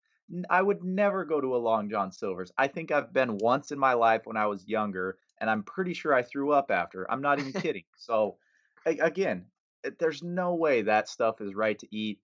I 0.51 0.61
would 0.61 0.83
never 0.83 1.25
go 1.25 1.41
to 1.41 1.55
a 1.55 1.59
Long 1.59 1.89
John 1.89 2.11
Silver's. 2.11 2.53
I 2.59 2.67
think 2.67 2.91
I've 2.91 3.12
been 3.12 3.39
once 3.39 3.71
in 3.71 3.79
my 3.79 3.93
life 3.93 4.23
when 4.25 4.37
I 4.37 4.47
was 4.47 4.67
younger, 4.67 5.19
and 5.39 5.49
I'm 5.49 5.62
pretty 5.62 5.95
sure 5.95 6.12
I 6.12 6.23
threw 6.23 6.53
up 6.53 6.71
after. 6.71 7.09
I'm 7.11 7.23
not 7.23 7.39
even 7.39 7.53
kidding. 7.61 7.85
So, 7.97 8.39
again, 8.85 9.47
there's 9.99 10.23
no 10.23 10.55
way 10.55 10.83
that 10.83 11.09
stuff 11.09 11.41
is 11.41 11.55
right 11.55 11.79
to 11.79 11.95
eat. 11.95 12.21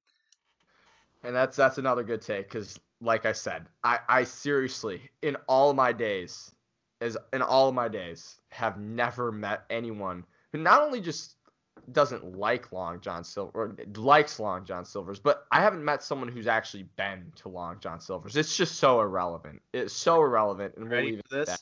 And 1.25 1.35
that's 1.35 1.57
that's 1.57 1.79
another 1.79 2.03
good 2.03 2.21
take 2.23 2.49
because, 2.49 2.79
like 3.01 3.27
I 3.27 3.33
said, 3.33 3.67
I 3.85 3.99
I 4.09 4.25
seriously 4.25 5.11
in 5.23 5.37
all 5.49 5.73
my 5.73 5.93
days, 5.93 6.55
as 7.01 7.17
in 7.33 7.43
all 7.43 7.69
of 7.69 7.75
my 7.75 7.89
days, 7.89 8.41
have 8.51 8.79
never 8.79 9.31
met 9.33 9.65
anyone 9.71 10.25
who 10.53 10.59
not 10.59 10.83
only 10.83 11.01
just 11.01 11.37
doesn't 11.93 12.37
like 12.39 12.71
Long 12.73 13.01
John 13.01 13.25
Silver 13.25 13.51
or 13.55 13.77
likes 13.97 14.39
Long 14.39 14.65
John 14.65 14.85
Silver's, 14.85 15.19
but 15.19 15.47
I 15.51 15.61
haven't 15.61 15.85
met 15.85 16.03
someone 16.03 16.29
who's 16.29 16.47
actually 16.47 16.85
been 16.97 17.33
to 17.37 17.49
Long 17.49 17.79
John 17.81 18.01
Silver's. 18.01 18.37
It's 18.37 18.57
just 18.57 18.77
so 18.77 19.01
irrelevant. 19.01 19.63
It's 19.73 19.93
so 19.95 20.23
irrelevant. 20.23 20.75
And 20.77 20.89
we'll 20.89 20.99
Ready 20.99 21.17
for 21.17 21.23
this? 21.37 21.49
that. 21.49 21.61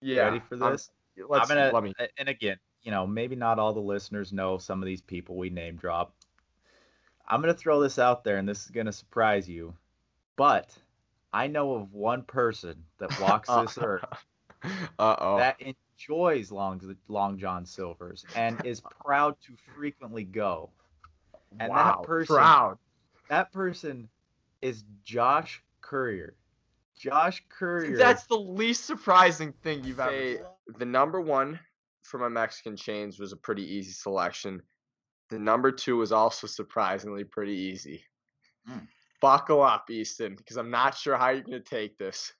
Yeah. 0.00 0.22
Ready 0.22 0.40
for 0.48 0.62
I'm- 0.62 0.72
this? 0.72 0.90
let's 1.28 1.50
I'm 1.50 1.56
gonna, 1.56 1.70
let 1.74 1.82
me. 1.82 1.94
and 2.16 2.28
again, 2.28 2.56
you 2.82 2.90
know, 2.90 3.06
maybe 3.06 3.36
not 3.36 3.58
all 3.58 3.74
the 3.74 3.80
listeners 3.80 4.32
know 4.32 4.56
some 4.56 4.82
of 4.82 4.86
these 4.86 5.02
people 5.02 5.36
we 5.36 5.50
name 5.50 5.76
drop. 5.76 6.14
I'm 7.30 7.40
gonna 7.40 7.54
throw 7.54 7.80
this 7.80 7.98
out 7.98 8.24
there, 8.24 8.36
and 8.38 8.48
this 8.48 8.64
is 8.64 8.70
gonna 8.70 8.92
surprise 8.92 9.48
you, 9.48 9.74
but 10.36 10.76
I 11.32 11.46
know 11.46 11.74
of 11.74 11.94
one 11.94 12.22
person 12.24 12.84
that 12.98 13.18
walks 13.20 13.48
this 13.48 13.78
earth 13.82 14.04
Uh 14.98 15.16
oh. 15.18 15.36
that 15.38 15.56
enjoys 15.60 16.50
Long 16.50 16.96
Long 17.08 17.38
John 17.38 17.64
Silver's 17.64 18.24
and 18.34 18.60
is 18.64 18.82
proud 19.04 19.36
to 19.46 19.52
frequently 19.74 20.24
go. 20.24 20.70
and 21.52 21.60
that 21.60 21.70
wow. 21.70 22.02
person- 22.04 22.36
Proud. 22.36 22.78
That 23.28 23.52
person 23.52 24.08
is 24.60 24.84
Josh 25.04 25.62
Courier. 25.82 26.34
Josh 26.98 27.42
Courier. 27.48 27.96
That's 27.96 28.26
the 28.26 28.36
least 28.36 28.84
surprising 28.84 29.52
thing 29.62 29.84
you've 29.84 30.00
ever. 30.00 30.10
Say, 30.10 30.40
the 30.78 30.84
number 30.84 31.20
one 31.20 31.58
for 32.02 32.18
my 32.18 32.28
Mexican 32.28 32.76
chains 32.76 33.18
was 33.20 33.32
a 33.32 33.36
pretty 33.36 33.62
easy 33.62 33.92
selection. 33.92 34.60
The 35.30 35.38
number 35.38 35.70
two 35.70 35.96
was 35.96 36.10
also 36.10 36.46
surprisingly 36.46 37.22
pretty 37.22 37.54
easy. 37.54 38.02
Mm. 38.68 38.88
Buckle 39.20 39.62
up, 39.62 39.88
Easton, 39.88 40.34
because 40.34 40.56
I'm 40.56 40.70
not 40.70 40.96
sure 40.96 41.16
how 41.16 41.30
you're 41.30 41.42
gonna 41.42 41.60
take 41.60 41.96
this. 41.98 42.32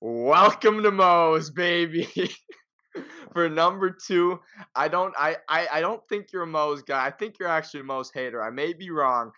Welcome 0.00 0.82
to 0.82 0.90
Moe's, 0.90 1.50
baby. 1.50 2.08
for 3.32 3.48
number 3.50 3.90
two, 3.90 4.40
I 4.74 4.88
don't 4.88 5.14
I, 5.18 5.36
I 5.48 5.68
I 5.72 5.80
don't 5.80 6.02
think 6.08 6.32
you're 6.32 6.44
a 6.44 6.46
Moe's 6.46 6.82
guy. 6.82 7.04
I 7.04 7.10
think 7.10 7.38
you're 7.38 7.48
actually 7.48 7.80
a 7.80 7.84
Moe's 7.84 8.10
hater. 8.10 8.42
I 8.42 8.50
may 8.50 8.72
be 8.72 8.90
wrong, 8.90 9.30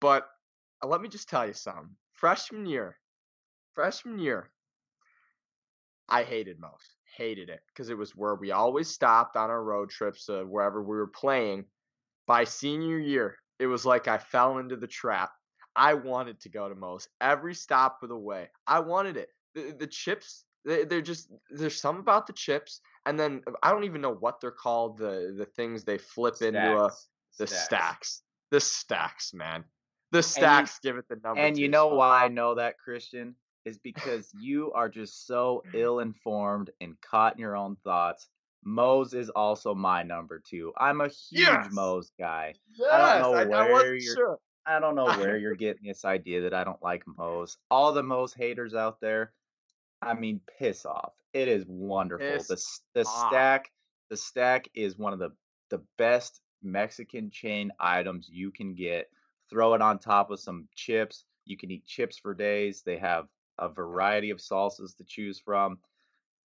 but 0.00 0.28
uh, 0.82 0.86
let 0.86 1.00
me 1.00 1.08
just 1.08 1.30
tell 1.30 1.46
you 1.46 1.54
something. 1.54 1.96
Freshman 2.12 2.66
year, 2.66 2.98
freshman 3.74 4.18
year, 4.18 4.50
I 6.10 6.24
hated 6.24 6.60
Moe's. 6.60 6.99
Hated 7.20 7.50
it 7.50 7.60
because 7.68 7.90
it 7.90 7.98
was 7.98 8.16
where 8.16 8.34
we 8.34 8.50
always 8.50 8.88
stopped 8.88 9.36
on 9.36 9.50
our 9.50 9.62
road 9.62 9.90
trips 9.90 10.24
to 10.24 10.44
wherever 10.44 10.82
we 10.82 10.96
were 10.96 11.06
playing. 11.06 11.66
By 12.26 12.44
senior 12.44 12.98
year, 12.98 13.36
it 13.58 13.66
was 13.66 13.84
like 13.84 14.08
I 14.08 14.16
fell 14.16 14.56
into 14.56 14.74
the 14.74 14.86
trap. 14.86 15.30
I 15.76 15.92
wanted 15.92 16.40
to 16.40 16.48
go 16.48 16.66
to 16.66 16.74
Moe's 16.74 17.08
every 17.20 17.54
stop 17.54 18.02
of 18.02 18.08
the 18.08 18.16
way. 18.16 18.48
I 18.66 18.80
wanted 18.80 19.18
it. 19.18 19.28
The, 19.54 19.76
the 19.78 19.86
chips, 19.86 20.46
they, 20.64 20.84
they're 20.84 21.02
just 21.02 21.30
there's 21.50 21.78
something 21.78 22.00
about 22.00 22.26
the 22.26 22.32
chips, 22.32 22.80
and 23.04 23.20
then 23.20 23.42
uh, 23.46 23.52
I 23.62 23.70
don't 23.70 23.84
even 23.84 24.00
know 24.00 24.14
what 24.14 24.40
they're 24.40 24.50
called. 24.50 24.96
The 24.96 25.34
the 25.36 25.44
things 25.44 25.84
they 25.84 25.98
flip 25.98 26.40
into 26.40 26.78
a 26.78 26.90
the 27.38 27.46
Stacks. 27.46 27.64
stacks. 27.64 28.22
The 28.50 28.60
stacks, 28.60 29.34
man. 29.34 29.64
The 30.12 30.22
stacks 30.22 30.78
give 30.82 30.96
it 30.96 31.04
the 31.08 31.16
number. 31.22 31.40
And 31.40 31.58
you 31.58 31.68
know 31.68 31.88
spot. 31.88 31.96
why 31.98 32.24
I 32.24 32.28
know 32.28 32.54
that, 32.54 32.78
Christian? 32.78 33.34
Is 33.64 33.78
because 33.78 34.30
you 34.40 34.72
are 34.72 34.88
just 34.88 35.26
so 35.26 35.62
ill 35.74 36.00
informed 36.00 36.70
and 36.80 36.98
caught 37.00 37.34
in 37.34 37.40
your 37.40 37.56
own 37.56 37.76
thoughts. 37.84 38.28
Moe's 38.64 39.14
is 39.14 39.30
also 39.30 39.74
my 39.74 40.02
number 40.02 40.42
two. 40.46 40.72
I'm 40.78 41.00
a 41.00 41.08
huge 41.08 41.40
Yes! 41.46 41.68
Moe's 41.72 42.12
guy. 42.18 42.54
Yes, 42.78 42.88
I 42.92 43.18
don't 43.18 43.32
know 43.32 43.38
I, 43.38 43.42
I 43.42 43.44
where 43.46 43.72
wasn't 43.72 44.02
you're- 44.02 44.14
sure. 44.14 44.38
I 44.66 44.78
don't 44.78 44.94
know 44.94 45.06
where 45.06 45.38
you're 45.38 45.54
getting 45.56 45.86
this 45.88 46.04
idea 46.04 46.42
that 46.42 46.52
I 46.54 46.64
don't 46.64 46.82
like 46.82 47.02
Moe's. 47.18 47.56
All 47.70 47.92
the 47.92 48.02
Moe's 48.02 48.34
haters 48.34 48.74
out 48.74 49.00
there, 49.00 49.32
I 50.02 50.12
mean, 50.14 50.40
piss 50.58 50.84
off. 50.84 51.14
It 51.32 51.48
is 51.48 51.64
wonderful. 51.66 52.26
Piss 52.26 52.46
the 52.48 53.00
the 53.02 53.06
off. 53.08 53.28
stack, 53.30 53.70
the 54.10 54.16
stack 54.18 54.68
is 54.74 54.98
one 54.98 55.12
of 55.14 55.18
the 55.18 55.30
the 55.70 55.82
best 55.96 56.40
Mexican 56.62 57.30
chain 57.30 57.72
items 57.80 58.28
you 58.30 58.50
can 58.50 58.74
get. 58.74 59.08
Throw 59.48 59.72
it 59.74 59.80
on 59.82 59.98
top 59.98 60.30
of 60.30 60.38
some 60.40 60.68
chips. 60.74 61.24
You 61.46 61.56
can 61.56 61.70
eat 61.70 61.86
chips 61.86 62.18
for 62.18 62.34
days. 62.34 62.82
They 62.84 62.98
have 62.98 63.26
a 63.60 63.68
variety 63.68 64.30
of 64.30 64.38
salsas 64.38 64.96
to 64.96 65.04
choose 65.04 65.38
from. 65.38 65.78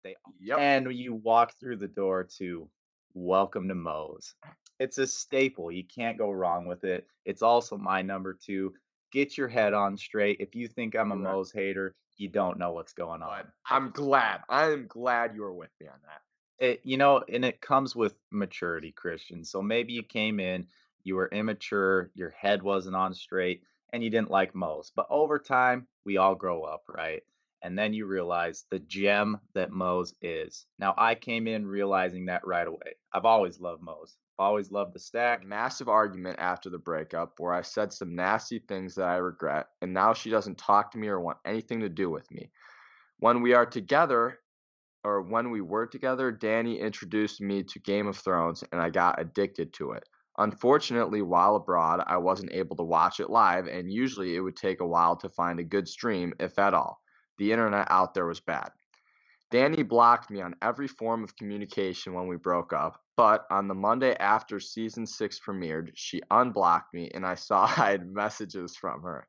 They 0.03 0.17
Yep. 0.41 0.59
and 0.59 0.93
you 0.93 1.15
walk 1.15 1.55
through 1.59 1.77
the 1.77 1.89
door 1.89 2.25
to 2.39 2.69
welcome 3.15 3.69
to 3.69 3.75
Moe's. 3.75 4.35
It's 4.79 4.99
a 4.99 5.07
staple. 5.07 5.71
You 5.71 5.85
can't 5.85 6.19
go 6.19 6.31
wrong 6.31 6.67
with 6.67 6.85
it. 6.85 7.07
It's 7.25 7.43
also 7.43 7.79
my 7.79 8.03
number 8.03 8.35
two. 8.35 8.75
Get 9.13 9.39
your 9.39 9.49
head 9.49 9.73
on 9.73 9.97
straight. 9.97 10.41
If 10.41 10.55
you 10.55 10.67
think 10.69 10.95
I'm 10.97 11.13
a 11.13 11.17
Correct. 11.17 11.33
Moe's 11.33 11.53
hater, 11.53 11.95
you 12.17 12.29
don't 12.29 12.59
know 12.59 12.73
what's 12.73 12.93
going 12.93 13.23
on. 13.23 13.45
I'm 13.71 13.91
glad. 13.91 14.41
I 14.49 14.71
am 14.73 14.87
glad 14.87 15.35
you 15.35 15.45
are 15.45 15.55
with 15.55 15.71
me 15.81 15.87
on 15.87 15.99
that. 16.05 16.65
It, 16.65 16.81
you 16.85 16.97
know, 16.97 17.23
and 17.33 17.45
it 17.45 17.61
comes 17.61 17.97
with 17.97 18.15
maturity, 18.31 18.93
Christian. 18.93 19.45
So 19.45 19.63
maybe 19.63 19.93
you 19.93 20.03
came 20.03 20.39
in, 20.41 20.67
you 21.03 21.17
were 21.17 21.29
immature, 21.29 22.11
your 22.15 22.31
head 22.31 22.63
wasn't 22.63 22.97
on 22.97 23.15
straight, 23.15 23.63
and 23.95 24.03
you 24.03 24.11
didn't 24.11 24.31
like 24.31 24.57
Moe's. 24.57 24.91
But 24.95 25.07
over 25.09 25.39
time, 25.39 25.87
we 26.05 26.17
all 26.17 26.35
grow 26.35 26.65
up, 26.65 26.83
right? 26.89 27.23
And 27.63 27.79
then 27.79 27.95
you 27.95 28.07
realize 28.07 28.65
the 28.69 28.81
gem 28.81 29.39
that 29.55 29.71
Moe's 29.71 30.15
is. 30.21 30.67
Now, 30.81 30.95
I 30.99 31.15
came 31.15 31.47
in 31.47 31.65
realizing 31.65 32.27
that 32.27 32.45
right 32.45 32.67
away. 32.67 32.97
I've 33.13 33.25
always 33.25 33.61
loved 33.61 33.83
Moe's. 33.83 34.17
Always 34.37 34.73
loved 34.73 34.95
the 34.95 34.99
stack. 34.99 35.47
Massive 35.47 35.89
argument 35.89 36.41
after 36.41 36.71
the 36.71 36.79
breakup 36.79 37.35
where 37.39 37.55
I 37.55 37.63
said 37.63 37.93
some 37.93 38.17
nasty 38.17 38.59
things 38.59 38.97
that 38.97 39.07
I 39.07 39.19
regret, 39.19 39.69
and 39.81 39.95
now 39.95 40.13
she 40.13 40.29
doesn't 40.29 40.59
talk 40.59 40.91
to 40.91 40.99
me 40.99 41.07
or 41.07 41.21
want 41.21 41.39
anything 41.45 41.79
to 41.81 41.89
do 41.89 42.11
with 42.11 42.29
me. 42.33 42.51
When 43.21 43.43
we 43.43 43.55
are 43.55 43.65
together, 43.65 44.41
or 45.05 45.23
when 45.23 45.53
we 45.53 45.61
were 45.61 45.87
together, 45.87 46.33
Danny 46.33 46.81
introduced 46.81 47.41
me 47.41 47.63
to 47.63 47.79
Game 47.79 48.09
of 48.09 48.17
Thrones, 48.17 48.65
and 48.73 48.81
I 48.81 48.91
got 48.91 49.21
addicted 49.21 49.73
to 49.75 49.93
it. 49.93 50.03
Unfortunately, 50.39 51.23
while 51.23 51.57
abroad, 51.57 52.03
I 52.07 52.17
wasn't 52.17 52.53
able 52.53 52.77
to 52.77 52.83
watch 52.83 53.21
it 53.21 53.31
live, 53.31 53.67
and 53.67 53.93
usually 53.93 54.35
it 54.35 54.41
would 54.41 54.57
take 54.57 54.81
a 54.81 54.87
while 54.87 55.17
to 55.17 55.29
find 55.29 55.61
a 55.61 55.65
good 55.65 55.89
stream, 55.89 56.35
if 56.41 56.59
at 56.59 56.75
all. 56.75 57.01
The 57.39 57.53
internet 57.53 57.87
out 57.91 58.15
there 58.15 58.27
was 58.27 58.41
bad. 58.41 58.71
Danny 59.51 59.85
blocked 59.85 60.31
me 60.31 60.41
on 60.41 60.57
every 60.63 60.89
form 60.89 61.23
of 61.23 61.37
communication 61.37 62.13
when 62.13 62.27
we 62.27 62.37
broke 62.37 62.73
up. 62.73 63.01
But 63.17 63.47
on 63.51 63.69
the 63.69 63.75
Monday 63.75 64.17
after 64.17 64.59
season 64.59 65.07
six 65.07 65.39
premiered, 65.39 65.93
she 65.95 66.21
unblocked 66.31 66.93
me 66.93 67.11
and 67.15 67.25
I 67.25 67.37
saw 67.37 67.63
I 67.77 67.93
had 67.93 68.13
messages 68.13 68.77
from 68.77 69.03
her. 69.03 69.29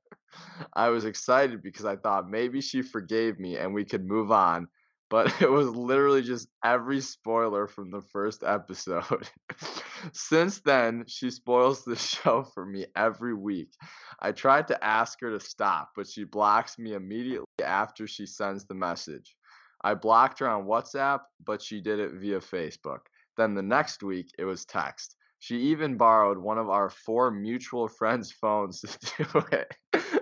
I 0.73 0.89
was 0.89 1.05
excited 1.05 1.61
because 1.61 1.85
I 1.85 1.95
thought 1.95 2.29
maybe 2.29 2.59
she 2.61 2.81
forgave 2.81 3.39
me 3.39 3.57
and 3.57 3.73
we 3.73 3.85
could 3.85 4.05
move 4.05 4.31
on, 4.31 4.67
but 5.09 5.27
it 5.41 5.49
was 5.49 5.69
literally 5.69 6.21
just 6.21 6.47
every 6.63 7.01
spoiler 7.01 7.67
from 7.67 7.91
the 7.91 8.01
first 8.01 8.43
episode. 8.43 9.29
Since 10.13 10.61
then, 10.61 11.05
she 11.07 11.31
spoils 11.31 11.83
the 11.83 11.95
show 11.95 12.43
for 12.43 12.65
me 12.65 12.85
every 12.95 13.33
week. 13.33 13.73
I 14.19 14.31
tried 14.31 14.67
to 14.69 14.83
ask 14.83 15.19
her 15.21 15.31
to 15.31 15.39
stop, 15.39 15.89
but 15.95 16.07
she 16.07 16.23
blocks 16.23 16.77
me 16.77 16.93
immediately 16.93 17.45
after 17.63 18.07
she 18.07 18.25
sends 18.25 18.65
the 18.65 18.75
message. 18.75 19.35
I 19.83 19.93
blocked 19.93 20.39
her 20.39 20.49
on 20.49 20.65
WhatsApp, 20.65 21.19
but 21.45 21.61
she 21.61 21.81
did 21.81 21.99
it 21.99 22.13
via 22.13 22.39
Facebook. 22.39 23.01
Then 23.37 23.53
the 23.53 23.61
next 23.61 24.01
week, 24.01 24.31
it 24.39 24.45
was 24.45 24.65
text. 24.65 25.15
She 25.39 25.57
even 25.57 25.97
borrowed 25.97 26.39
one 26.39 26.57
of 26.57 26.69
our 26.69 26.89
four 26.89 27.29
mutual 27.29 27.87
friends' 27.87 28.31
phones 28.31 28.81
to 28.81 29.23
do 29.23 29.43
it, 29.51 29.75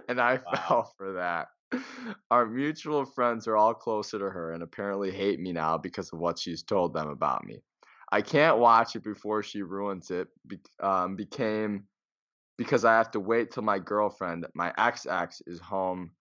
and 0.09 0.19
I 0.19 0.35
wow. 0.35 0.51
fell 0.67 0.93
for 0.97 1.13
that. 1.13 1.47
Our 2.31 2.45
mutual 2.45 3.05
friends 3.05 3.47
are 3.47 3.57
all 3.57 3.73
closer 3.73 4.19
to 4.19 4.29
her 4.29 4.51
and 4.53 4.63
apparently 4.63 5.11
hate 5.11 5.39
me 5.39 5.53
now 5.53 5.77
because 5.77 6.11
of 6.13 6.19
what 6.19 6.39
she's 6.39 6.63
told 6.63 6.93
them 6.93 7.09
about 7.09 7.45
me. 7.45 7.61
I 8.11 8.21
can't 8.21 8.59
watch 8.59 8.95
it 8.95 9.03
before 9.03 9.41
she 9.43 9.61
ruins 9.61 10.11
it. 10.11 10.27
Um, 10.81 11.15
became 11.15 11.85
because 12.57 12.85
I 12.85 12.93
have 12.93 13.11
to 13.11 13.19
wait 13.19 13.51
till 13.51 13.63
my 13.63 13.79
girlfriend, 13.79 14.45
my 14.53 14.73
ex 14.77 15.07
ex, 15.07 15.41
is 15.47 15.59
home 15.59 16.11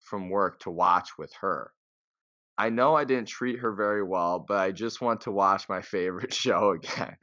from 0.00 0.28
work 0.28 0.60
to 0.60 0.70
watch 0.70 1.10
with 1.18 1.32
her. 1.40 1.72
I 2.58 2.68
know 2.68 2.94
I 2.94 3.04
didn't 3.04 3.28
treat 3.28 3.60
her 3.60 3.72
very 3.72 4.02
well, 4.02 4.44
but 4.46 4.58
I 4.58 4.70
just 4.70 5.00
want 5.00 5.22
to 5.22 5.32
watch 5.32 5.68
my 5.68 5.80
favorite 5.96 6.34
show 6.34 6.72
again. 6.72 7.16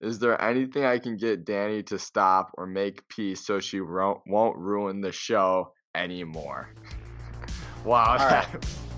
Is 0.00 0.18
there 0.18 0.40
anything 0.40 0.84
I 0.84 0.98
can 0.98 1.16
get 1.16 1.44
Danny 1.44 1.82
to 1.84 1.98
stop 1.98 2.50
or 2.54 2.66
make 2.66 3.08
peace 3.08 3.44
so 3.44 3.58
she 3.58 3.80
won't 3.80 4.56
ruin 4.56 5.00
the 5.00 5.12
show 5.12 5.72
anymore? 5.96 6.68
Wow. 7.84 8.16
All 8.18 8.26
right. 8.26 8.46